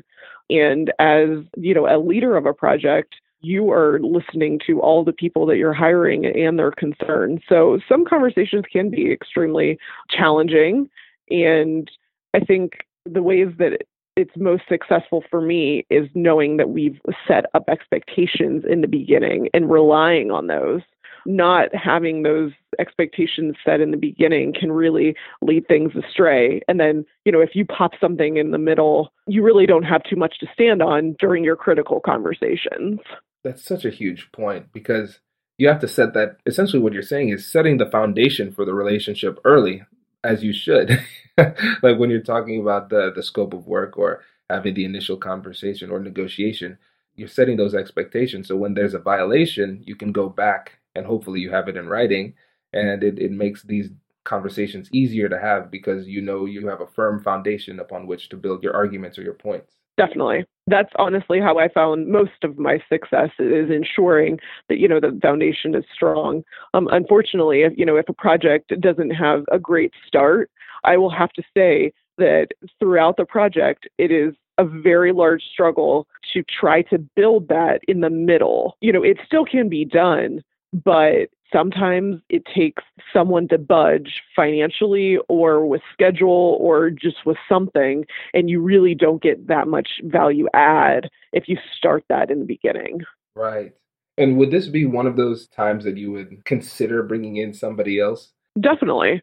And 0.49 0.93
as, 0.99 1.29
you 1.57 1.73
know, 1.73 1.87
a 1.87 1.97
leader 1.97 2.37
of 2.37 2.45
a 2.45 2.53
project, 2.53 3.15
you 3.41 3.71
are 3.71 3.99
listening 4.01 4.59
to 4.67 4.79
all 4.81 5.03
the 5.03 5.13
people 5.13 5.45
that 5.47 5.57
you're 5.57 5.73
hiring 5.73 6.25
and 6.25 6.57
their 6.57 6.71
concerns. 6.71 7.41
So 7.49 7.79
some 7.89 8.05
conversations 8.05 8.63
can 8.71 8.89
be 8.89 9.11
extremely 9.11 9.77
challenging. 10.09 10.89
And 11.29 11.89
I 12.33 12.39
think 12.39 12.73
the 13.05 13.23
ways 13.23 13.49
that 13.57 13.81
it's 14.15 14.35
most 14.37 14.63
successful 14.69 15.23
for 15.29 15.41
me 15.41 15.85
is 15.89 16.07
knowing 16.15 16.57
that 16.57 16.69
we've 16.69 16.99
set 17.27 17.45
up 17.53 17.65
expectations 17.69 18.63
in 18.69 18.81
the 18.81 18.87
beginning 18.87 19.49
and 19.53 19.69
relying 19.69 20.31
on 20.31 20.47
those. 20.47 20.81
Not 21.27 21.73
having 21.73 22.21
those 22.21 22.51
expectations 22.77 23.55
set 23.65 23.81
in 23.81 23.89
the 23.89 23.97
beginning 23.97 24.53
can 24.57 24.71
really 24.71 25.15
lead 25.41 25.67
things 25.67 25.91
astray. 25.95 26.61
And 26.67 26.79
then, 26.79 27.03
you 27.25 27.31
know, 27.31 27.41
if 27.41 27.55
you 27.55 27.65
pop 27.65 27.91
something 27.99 28.37
in 28.37 28.51
the 28.51 28.59
middle, 28.59 29.11
you 29.27 29.43
really 29.43 29.65
don't 29.65 29.83
have 29.83 30.03
too 30.03 30.15
much 30.15 30.37
to 30.39 30.47
stand 30.53 30.83
on 30.83 31.15
during 31.19 31.43
your 31.43 31.55
critical 31.55 31.99
conversations. 31.99 32.99
That's 33.43 33.63
such 33.63 33.85
a 33.85 33.89
huge 33.89 34.31
point 34.33 34.71
because 34.71 35.19
you 35.57 35.67
have 35.67 35.79
to 35.79 35.87
set 35.87 36.13
that 36.13 36.37
essentially 36.45 36.81
what 36.81 36.93
you're 36.93 37.01
saying 37.01 37.29
is 37.29 37.51
setting 37.51 37.77
the 37.77 37.89
foundation 37.89 38.51
for 38.51 38.63
the 38.63 38.73
relationship 38.73 39.39
early 39.45 39.83
as 40.25 40.43
you 40.43 40.53
should. 40.53 40.89
like 41.37 41.97
when 41.97 42.09
you're 42.09 42.21
talking 42.21 42.61
about 42.61 42.89
the 42.89 43.11
the 43.15 43.23
scope 43.23 43.53
of 43.53 43.67
work 43.67 43.97
or 43.97 44.23
having 44.49 44.73
the 44.73 44.85
initial 44.85 45.17
conversation 45.17 45.89
or 45.91 45.99
negotiation, 45.99 46.77
you're 47.15 47.27
setting 47.27 47.57
those 47.57 47.75
expectations. 47.75 48.47
So 48.47 48.55
when 48.55 48.73
there's 48.73 48.93
a 48.93 48.99
violation, 48.99 49.83
you 49.85 49.95
can 49.95 50.11
go 50.11 50.29
back 50.29 50.73
and 50.95 51.05
hopefully 51.05 51.39
you 51.41 51.51
have 51.51 51.67
it 51.67 51.77
in 51.77 51.87
writing 51.87 52.33
and 52.73 53.03
it, 53.03 53.19
it 53.19 53.31
makes 53.31 53.63
these 53.63 53.89
conversations 54.23 54.89
easier 54.91 55.29
to 55.29 55.39
have 55.39 55.69
because 55.71 56.07
you 56.07 56.21
know 56.21 56.45
you 56.45 56.67
have 56.67 56.81
a 56.81 56.87
firm 56.87 57.21
foundation 57.23 57.79
upon 57.79 58.07
which 58.07 58.29
to 58.29 58.37
build 58.37 58.63
your 58.63 58.75
arguments 58.75 59.17
or 59.17 59.23
your 59.23 59.33
points. 59.33 59.73
Definitely. 59.97 60.45
That's 60.67 60.91
honestly 60.97 61.39
how 61.39 61.57
I 61.57 61.69
found 61.69 62.07
most 62.07 62.43
of 62.43 62.57
my 62.57 62.79
success 62.89 63.29
is 63.39 63.69
ensuring 63.69 64.39
that 64.67 64.77
you 64.79 64.87
know 64.87 64.99
the 64.99 65.17
foundation 65.21 65.73
is 65.75 65.85
strong. 65.93 66.43
Um, 66.73 66.89
unfortunately, 66.91 67.61
if 67.61 67.73
you 67.77 67.85
know 67.85 67.95
if 67.95 68.09
a 68.09 68.13
project 68.13 68.73
doesn't 68.81 69.11
have 69.11 69.45
a 69.51 69.59
great 69.59 69.93
start, 70.05 70.49
I 70.83 70.97
will 70.97 71.11
have 71.11 71.31
to 71.33 71.43
say 71.55 71.93
that 72.17 72.47
throughout 72.79 73.17
the 73.17 73.25
project, 73.25 73.87
it 73.97 74.11
is 74.11 74.33
a 74.57 74.65
very 74.65 75.11
large 75.13 75.43
struggle 75.43 76.07
to 76.33 76.43
try 76.43 76.81
to 76.83 76.97
build 77.15 77.47
that 77.49 77.81
in 77.87 78.01
the 78.01 78.09
middle. 78.09 78.77
You 78.81 78.91
know, 78.91 79.03
it 79.03 79.19
still 79.25 79.45
can 79.45 79.69
be 79.69 79.85
done, 79.85 80.41
but 80.83 81.29
sometimes 81.55 82.21
it 82.29 82.43
takes 82.53 82.83
someone 83.13 83.47
to 83.47 83.57
budge 83.57 84.21
financially 84.35 85.17
or 85.29 85.65
with 85.65 85.81
schedule 85.93 86.57
or 86.59 86.89
just 86.89 87.17
with 87.25 87.37
something, 87.47 88.05
and 88.33 88.49
you 88.49 88.61
really 88.61 88.95
don't 88.95 89.21
get 89.21 89.47
that 89.47 89.67
much 89.67 89.87
value 90.03 90.47
add 90.53 91.09
if 91.31 91.47
you 91.47 91.57
start 91.77 92.03
that 92.09 92.29
in 92.29 92.39
the 92.39 92.45
beginning. 92.45 93.01
Right. 93.35 93.73
And 94.17 94.37
would 94.37 94.51
this 94.51 94.67
be 94.67 94.85
one 94.85 95.07
of 95.07 95.17
those 95.17 95.47
times 95.47 95.83
that 95.83 95.97
you 95.97 96.11
would 96.11 96.43
consider 96.45 97.03
bringing 97.03 97.37
in 97.37 97.53
somebody 97.53 97.99
else? 97.99 98.31
Definitely 98.59 99.21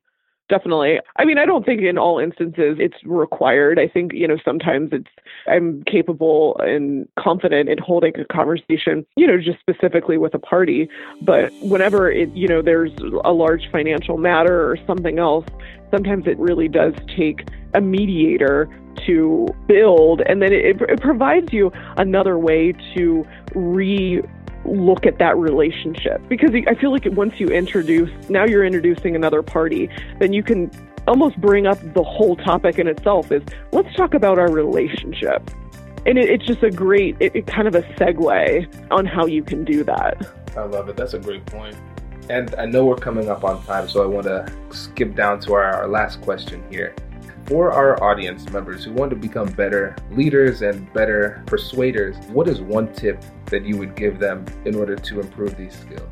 definitely. 0.53 1.01
I 1.17 1.25
mean, 1.25 1.39
I 1.39 1.47
don't 1.47 1.65
think 1.65 1.81
in 1.81 1.97
all 1.97 2.19
instances 2.19 2.77
it's 2.79 2.97
required. 3.05 3.79
I 3.79 3.89
think, 3.89 4.13
you 4.13 4.29
know, 4.29 4.37
sometimes 4.45 4.91
it's, 4.93 5.09
I'm 5.47 5.83
capable 5.85 6.59
and 6.59 7.09
confident 7.19 7.71
in 7.71 7.79
holding 7.79 8.13
a 8.21 8.27
conversation, 8.27 9.07
you 9.17 9.27
know, 9.27 9.39
just 9.39 9.61
specifically 9.61 10.19
with 10.19 10.35
a 10.35 10.39
party. 10.39 10.91
But 11.23 11.51
whenever 11.63 12.11
it, 12.11 12.29
you 12.35 12.47
know, 12.47 12.61
there's 12.61 12.93
a 13.25 13.33
large 13.33 13.71
financial 13.73 14.19
matter 14.19 14.71
or 14.71 14.77
something 14.87 15.19
else, 15.19 15.47
sometimes 15.91 16.27
it 16.27 16.39
really 16.39 16.69
does 16.69 16.93
take 17.17 17.49
a 17.73 17.81
mediator 17.81 18.69
to 19.07 19.49
build 19.67 20.21
and 20.27 20.43
then 20.43 20.53
it, 20.53 20.83
it 20.83 21.01
provides 21.01 21.51
you 21.51 21.73
another 21.97 22.39
way 22.39 22.73
to 22.95 23.27
re 23.55 24.23
look 24.65 25.07
at 25.07 25.19
that 25.19 25.37
relationship. 25.37 26.27
Because 26.29 26.51
I 26.67 26.75
feel 26.75 26.93
like 26.93 27.07
once 27.13 27.39
you 27.39 27.49
introduce 27.49 28.11
now 28.29 28.45
you're 28.45 28.65
introducing 28.65 29.17
another 29.17 29.43
party 29.43 29.89
then 30.19 30.33
you 30.33 30.43
can 30.43 30.71
almost 31.07 31.41
bring 31.41 31.67
up 31.67 31.79
the 31.95 32.03
whole 32.03 32.37
topic 32.37 32.79
in 32.79 32.87
itself 32.87 33.33
is 33.33 33.43
let's 33.73 33.95
talk 33.97 34.15
about 34.15 34.39
our 34.39 34.51
relationship. 34.51 35.51
And 36.07 36.19
it, 36.19 36.31
it's 36.31 36.47
just 36.47 36.63
a 36.63 36.71
great 36.71 37.17
it, 37.21 37.35
it 37.35 37.47
kind 37.47 37.69
of 37.69 37.75
a 37.75 37.83
segue 37.95 38.91
on 38.91 39.07
how 39.07 39.27
you 39.27 39.43
can 39.43 39.65
do 39.65 39.85
that. 39.85 40.33
I 40.57 40.65
love 40.65 40.89
it. 40.89 40.97
That's 40.97 41.15
a 41.15 41.19
great 41.19 41.45
point. 41.47 41.77
And 42.31 42.55
I 42.57 42.67
know 42.67 42.85
we're 42.85 42.97
coming 42.97 43.29
up 43.29 43.45
on 43.45 43.63
time 43.65 43.89
so 43.89 44.03
I 44.03 44.07
want 44.07 44.27
to 44.27 44.53
skip 44.71 45.15
down 45.15 45.41
to 45.41 45.55
our, 45.55 45.65
our 45.65 45.89
last 45.89 46.21
question 46.23 46.63
here 46.71 46.95
for 47.47 47.73
our 47.73 48.03
audience 48.03 48.49
members 48.51 48.85
who 48.85 48.93
want 48.93 49.11
to 49.11 49.17
become 49.17 49.49
better 49.49 49.97
leaders 50.11 50.63
and 50.63 50.93
better 50.93 51.43
persuaders, 51.47 52.17
what 52.29 52.49
is 52.49 52.61
one 52.61 52.93
tip 52.93 53.23
that 53.47 53.65
you 53.65 53.77
would 53.77 53.95
give 53.95 54.19
them 54.19 54.45
in 54.65 54.75
order 54.75 54.97
to 54.97 55.21
improve 55.21 55.57
these 55.57 55.79
skills? 55.79 56.09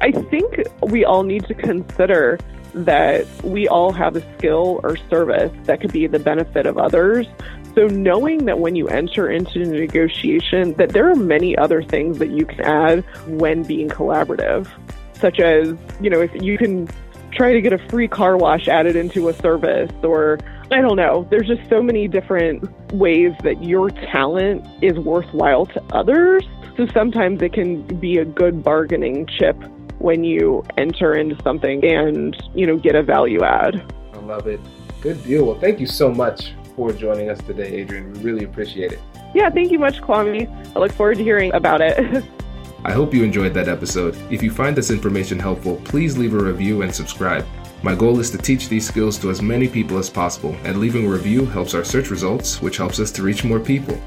I 0.00 0.12
think 0.12 0.62
we 0.82 1.04
all 1.04 1.22
need 1.22 1.46
to 1.46 1.54
consider 1.54 2.38
that 2.74 3.26
we 3.44 3.68
all 3.68 3.92
have 3.92 4.16
a 4.16 4.36
skill 4.36 4.80
or 4.82 4.96
service 4.96 5.52
that 5.64 5.80
could 5.80 5.92
be 5.92 6.06
the 6.06 6.18
benefit 6.18 6.66
of 6.66 6.76
others. 6.76 7.26
So 7.74 7.86
knowing 7.86 8.44
that 8.46 8.58
when 8.58 8.76
you 8.76 8.88
enter 8.88 9.30
into 9.30 9.62
a 9.62 9.66
negotiation 9.66 10.74
that 10.74 10.90
there 10.90 11.10
are 11.10 11.14
many 11.14 11.56
other 11.56 11.82
things 11.82 12.18
that 12.18 12.30
you 12.30 12.44
can 12.44 12.60
add 12.60 13.04
when 13.26 13.62
being 13.62 13.88
collaborative, 13.88 14.68
such 15.14 15.40
as, 15.40 15.74
you 16.00 16.10
know, 16.10 16.20
if 16.20 16.30
you 16.42 16.58
can 16.58 16.88
try 17.30 17.52
to 17.52 17.60
get 17.60 17.72
a 17.72 17.78
free 17.88 18.08
car 18.08 18.36
wash 18.36 18.68
added 18.68 18.96
into 18.96 19.28
a 19.28 19.34
service 19.34 19.90
or 20.02 20.38
I 20.70 20.80
don't 20.80 20.96
know. 20.96 21.26
There's 21.30 21.46
just 21.46 21.68
so 21.68 21.82
many 21.82 22.08
different 22.08 22.92
ways 22.92 23.32
that 23.42 23.62
your 23.62 23.90
talent 23.90 24.66
is 24.82 24.98
worthwhile 24.98 25.66
to 25.66 25.82
others. 25.92 26.44
So 26.76 26.86
sometimes 26.88 27.42
it 27.42 27.52
can 27.52 27.82
be 28.00 28.18
a 28.18 28.24
good 28.24 28.62
bargaining 28.62 29.26
chip 29.26 29.56
when 29.98 30.24
you 30.24 30.64
enter 30.76 31.14
into 31.14 31.40
something 31.42 31.84
and, 31.84 32.36
you 32.54 32.66
know, 32.66 32.76
get 32.76 32.94
a 32.94 33.02
value 33.02 33.42
add. 33.42 33.92
I 34.12 34.18
love 34.18 34.46
it. 34.46 34.60
Good 35.00 35.22
deal. 35.22 35.44
Well, 35.44 35.60
thank 35.60 35.80
you 35.80 35.86
so 35.86 36.10
much 36.10 36.52
for 36.74 36.92
joining 36.92 37.28
us 37.28 37.38
today, 37.42 37.82
Adrienne. 37.82 38.12
We 38.14 38.20
really 38.20 38.44
appreciate 38.44 38.92
it. 38.92 39.00
Yeah, 39.34 39.50
thank 39.50 39.70
you 39.70 39.78
much, 39.78 40.00
Kwame. 40.00 40.48
I 40.74 40.78
look 40.78 40.92
forward 40.92 41.18
to 41.18 41.24
hearing 41.24 41.52
about 41.54 41.80
it. 41.80 42.24
I 42.84 42.92
hope 42.92 43.14
you 43.14 43.22
enjoyed 43.22 43.54
that 43.54 43.68
episode. 43.68 44.16
If 44.30 44.42
you 44.42 44.50
find 44.50 44.76
this 44.76 44.90
information 44.90 45.38
helpful, 45.38 45.76
please 45.84 46.18
leave 46.18 46.34
a 46.34 46.38
review 46.38 46.82
and 46.82 46.94
subscribe. 46.94 47.46
My 47.84 47.94
goal 47.94 48.18
is 48.18 48.30
to 48.30 48.38
teach 48.38 48.70
these 48.70 48.88
skills 48.88 49.18
to 49.18 49.28
as 49.28 49.42
many 49.42 49.68
people 49.68 49.98
as 49.98 50.08
possible, 50.08 50.56
and 50.64 50.78
leaving 50.78 51.04
a 51.04 51.10
review 51.10 51.44
helps 51.44 51.74
our 51.74 51.84
search 51.84 52.08
results, 52.08 52.62
which 52.62 52.78
helps 52.78 52.98
us 52.98 53.10
to 53.10 53.22
reach 53.22 53.44
more 53.44 53.60
people. 53.60 54.00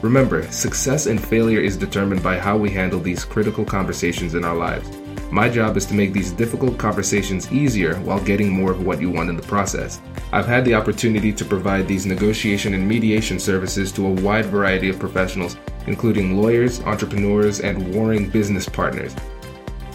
Remember, 0.00 0.50
success 0.50 1.04
and 1.04 1.22
failure 1.22 1.60
is 1.60 1.76
determined 1.76 2.22
by 2.22 2.38
how 2.38 2.56
we 2.56 2.70
handle 2.70 2.98
these 2.98 3.22
critical 3.22 3.66
conversations 3.66 4.34
in 4.34 4.46
our 4.46 4.56
lives. 4.56 4.88
My 5.30 5.50
job 5.50 5.76
is 5.76 5.84
to 5.86 5.94
make 5.94 6.14
these 6.14 6.32
difficult 6.32 6.78
conversations 6.78 7.52
easier 7.52 7.96
while 7.96 8.18
getting 8.18 8.48
more 8.48 8.70
of 8.70 8.86
what 8.86 8.98
you 8.98 9.10
want 9.10 9.28
in 9.28 9.36
the 9.36 9.42
process. 9.42 10.00
I've 10.32 10.46
had 10.46 10.64
the 10.64 10.74
opportunity 10.74 11.34
to 11.34 11.44
provide 11.44 11.86
these 11.86 12.06
negotiation 12.06 12.72
and 12.72 12.88
mediation 12.88 13.38
services 13.38 13.92
to 13.92 14.06
a 14.06 14.20
wide 14.22 14.46
variety 14.46 14.88
of 14.88 14.98
professionals, 14.98 15.58
including 15.86 16.40
lawyers, 16.40 16.80
entrepreneurs, 16.84 17.60
and 17.60 17.94
warring 17.94 18.30
business 18.30 18.66
partners. 18.66 19.14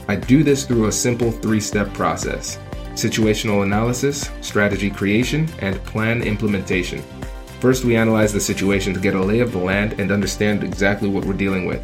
I 0.08 0.17
do 0.17 0.43
this 0.43 0.65
through 0.65 0.86
a 0.86 0.91
simple 0.91 1.32
three 1.32 1.60
step 1.60 1.91
process 1.95 2.60
situational 2.97 3.63
analysis, 3.63 4.29
strategy 4.41 4.89
creation, 4.89 5.47
and 5.60 5.83
plan 5.86 6.21
implementation. 6.21 7.03
First, 7.60 7.86
we 7.86 7.95
analyze 7.95 8.33
the 8.33 8.39
situation 8.39 8.93
to 8.93 8.99
get 8.99 9.15
a 9.15 9.23
lay 9.23 9.39
of 9.39 9.51
the 9.51 9.57
land 9.57 9.99
and 9.99 10.12
understand 10.12 10.63
exactly 10.63 11.07
what 11.07 11.25
we're 11.25 11.33
dealing 11.33 11.65
with. 11.65 11.83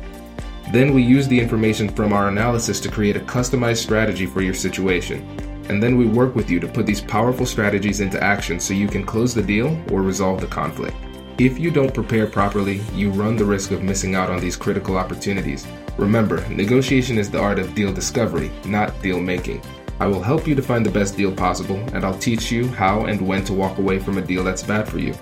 Then, 0.72 0.94
we 0.94 1.02
use 1.02 1.28
the 1.28 1.40
information 1.40 1.88
from 1.88 2.14
our 2.14 2.28
analysis 2.28 2.80
to 2.82 2.92
create 2.92 3.16
a 3.16 3.22
customized 3.22 3.78
strategy 3.78 4.26
for 4.26 4.42
your 4.42 4.54
situation. 4.54 5.22
And 5.70 5.82
then 5.82 5.98
we 5.98 6.06
work 6.06 6.36
with 6.36 6.50
you 6.50 6.60
to 6.60 6.68
put 6.68 6.86
these 6.86 7.02
powerful 7.02 7.46
strategies 7.46 8.02
into 8.02 8.22
action 8.22 8.60
so 8.60 8.74
you 8.74 8.88
can 8.88 9.06
close 9.06 9.34
the 9.34 9.42
deal 9.42 9.80
or 9.92 10.02
resolve 10.02 10.42
the 10.42 10.48
conflict. 10.48 10.96
If 11.40 11.58
you 11.58 11.72
don't 11.72 11.94
prepare 11.94 12.28
properly, 12.28 12.82
you 12.94 13.10
run 13.10 13.38
the 13.38 13.46
risk 13.46 13.72
of 13.72 13.82
missing 13.82 14.14
out 14.14 14.30
on 14.30 14.40
these 14.40 14.56
critical 14.56 14.98
opportunities. 14.98 15.66
Remember, 15.98 16.48
negotiation 16.50 17.18
is 17.18 17.32
the 17.32 17.40
art 17.40 17.60
of 17.60 17.74
deal 17.74 17.94
discovery, 17.94 18.52
not 18.66 19.02
deal 19.02 19.20
making. 19.20 19.62
I 20.04 20.08
will 20.08 20.22
help 20.22 20.46
you 20.50 20.54
to 20.54 20.62
find 20.62 20.86
the 20.86 20.92
best 20.92 21.16
deal 21.16 21.34
possible, 21.34 21.78
and 21.94 22.04
I'll 22.04 22.20
teach 22.20 22.52
you 22.52 22.68
how 22.68 23.06
and 23.06 23.26
when 23.26 23.46
to 23.46 23.54
walk 23.54 23.78
away 23.78 24.00
from 24.00 24.18
a 24.18 24.22
deal 24.22 24.44
that's 24.44 24.62
bad 24.62 24.86
for 24.86 25.00
you. 25.00 25.16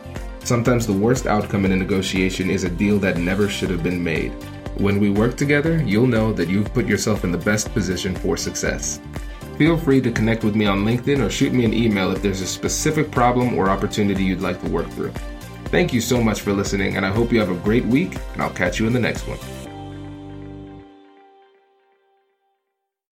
Sometimes 0.44 0.88
the 0.88 0.94
worst 0.94 1.28
outcome 1.28 1.65
in 1.65 1.72
a 1.72 1.76
negotiation 1.76 2.50
is 2.50 2.63
a 2.63 2.70
deal 2.72 2.98
that 2.98 3.17
never 3.17 3.48
should 3.48 3.70
have 3.70 3.84
been 3.84 4.04
made. 4.04 4.32
When 4.78 5.00
we 5.00 5.12
work 5.12 5.38
together, 5.38 5.84
you'll 5.84 6.08
know 6.08 6.34
that 6.34 6.50
you've 6.50 6.74
put 6.74 6.88
yourself 6.88 7.24
in 7.24 7.32
the 7.32 7.38
best 7.38 7.72
position 7.76 8.15
for 8.15 8.38
success. 8.38 9.00
Feel 9.60 9.78
free 9.78 10.02
to 10.02 10.12
connect 10.12 10.44
with 10.44 10.56
me 10.56 10.65
on 10.65 10.84
LinkedIn 10.84 11.24
or 11.24 11.30
shoot 11.30 11.54
me 11.54 11.63
an 11.63 11.76
email 11.76 12.10
if 12.10 12.24
there's 12.24 12.41
a 12.41 12.48
specific 12.48 13.12
problem 13.12 13.60
or 13.60 13.70
opportunity 13.70 14.24
you'd 14.24 14.41
like 14.41 14.60
to 14.63 14.70
work 14.72 14.89
through. 14.89 15.13
Thank 15.65 15.94
you 15.94 16.02
so 16.02 16.24
much 16.24 16.41
for 16.41 16.54
listening, 16.54 16.98
and 16.98 17.06
I 17.06 17.12
hope 17.12 17.32
you 17.32 17.39
have 17.39 17.52
a 17.52 17.63
great 17.63 17.86
week, 17.86 18.15
and 18.34 18.41
I'll 18.41 18.50
catch 18.50 18.80
you 18.80 18.88
in 18.88 18.94
the 18.94 19.00
next 19.00 19.28
one. 19.28 19.61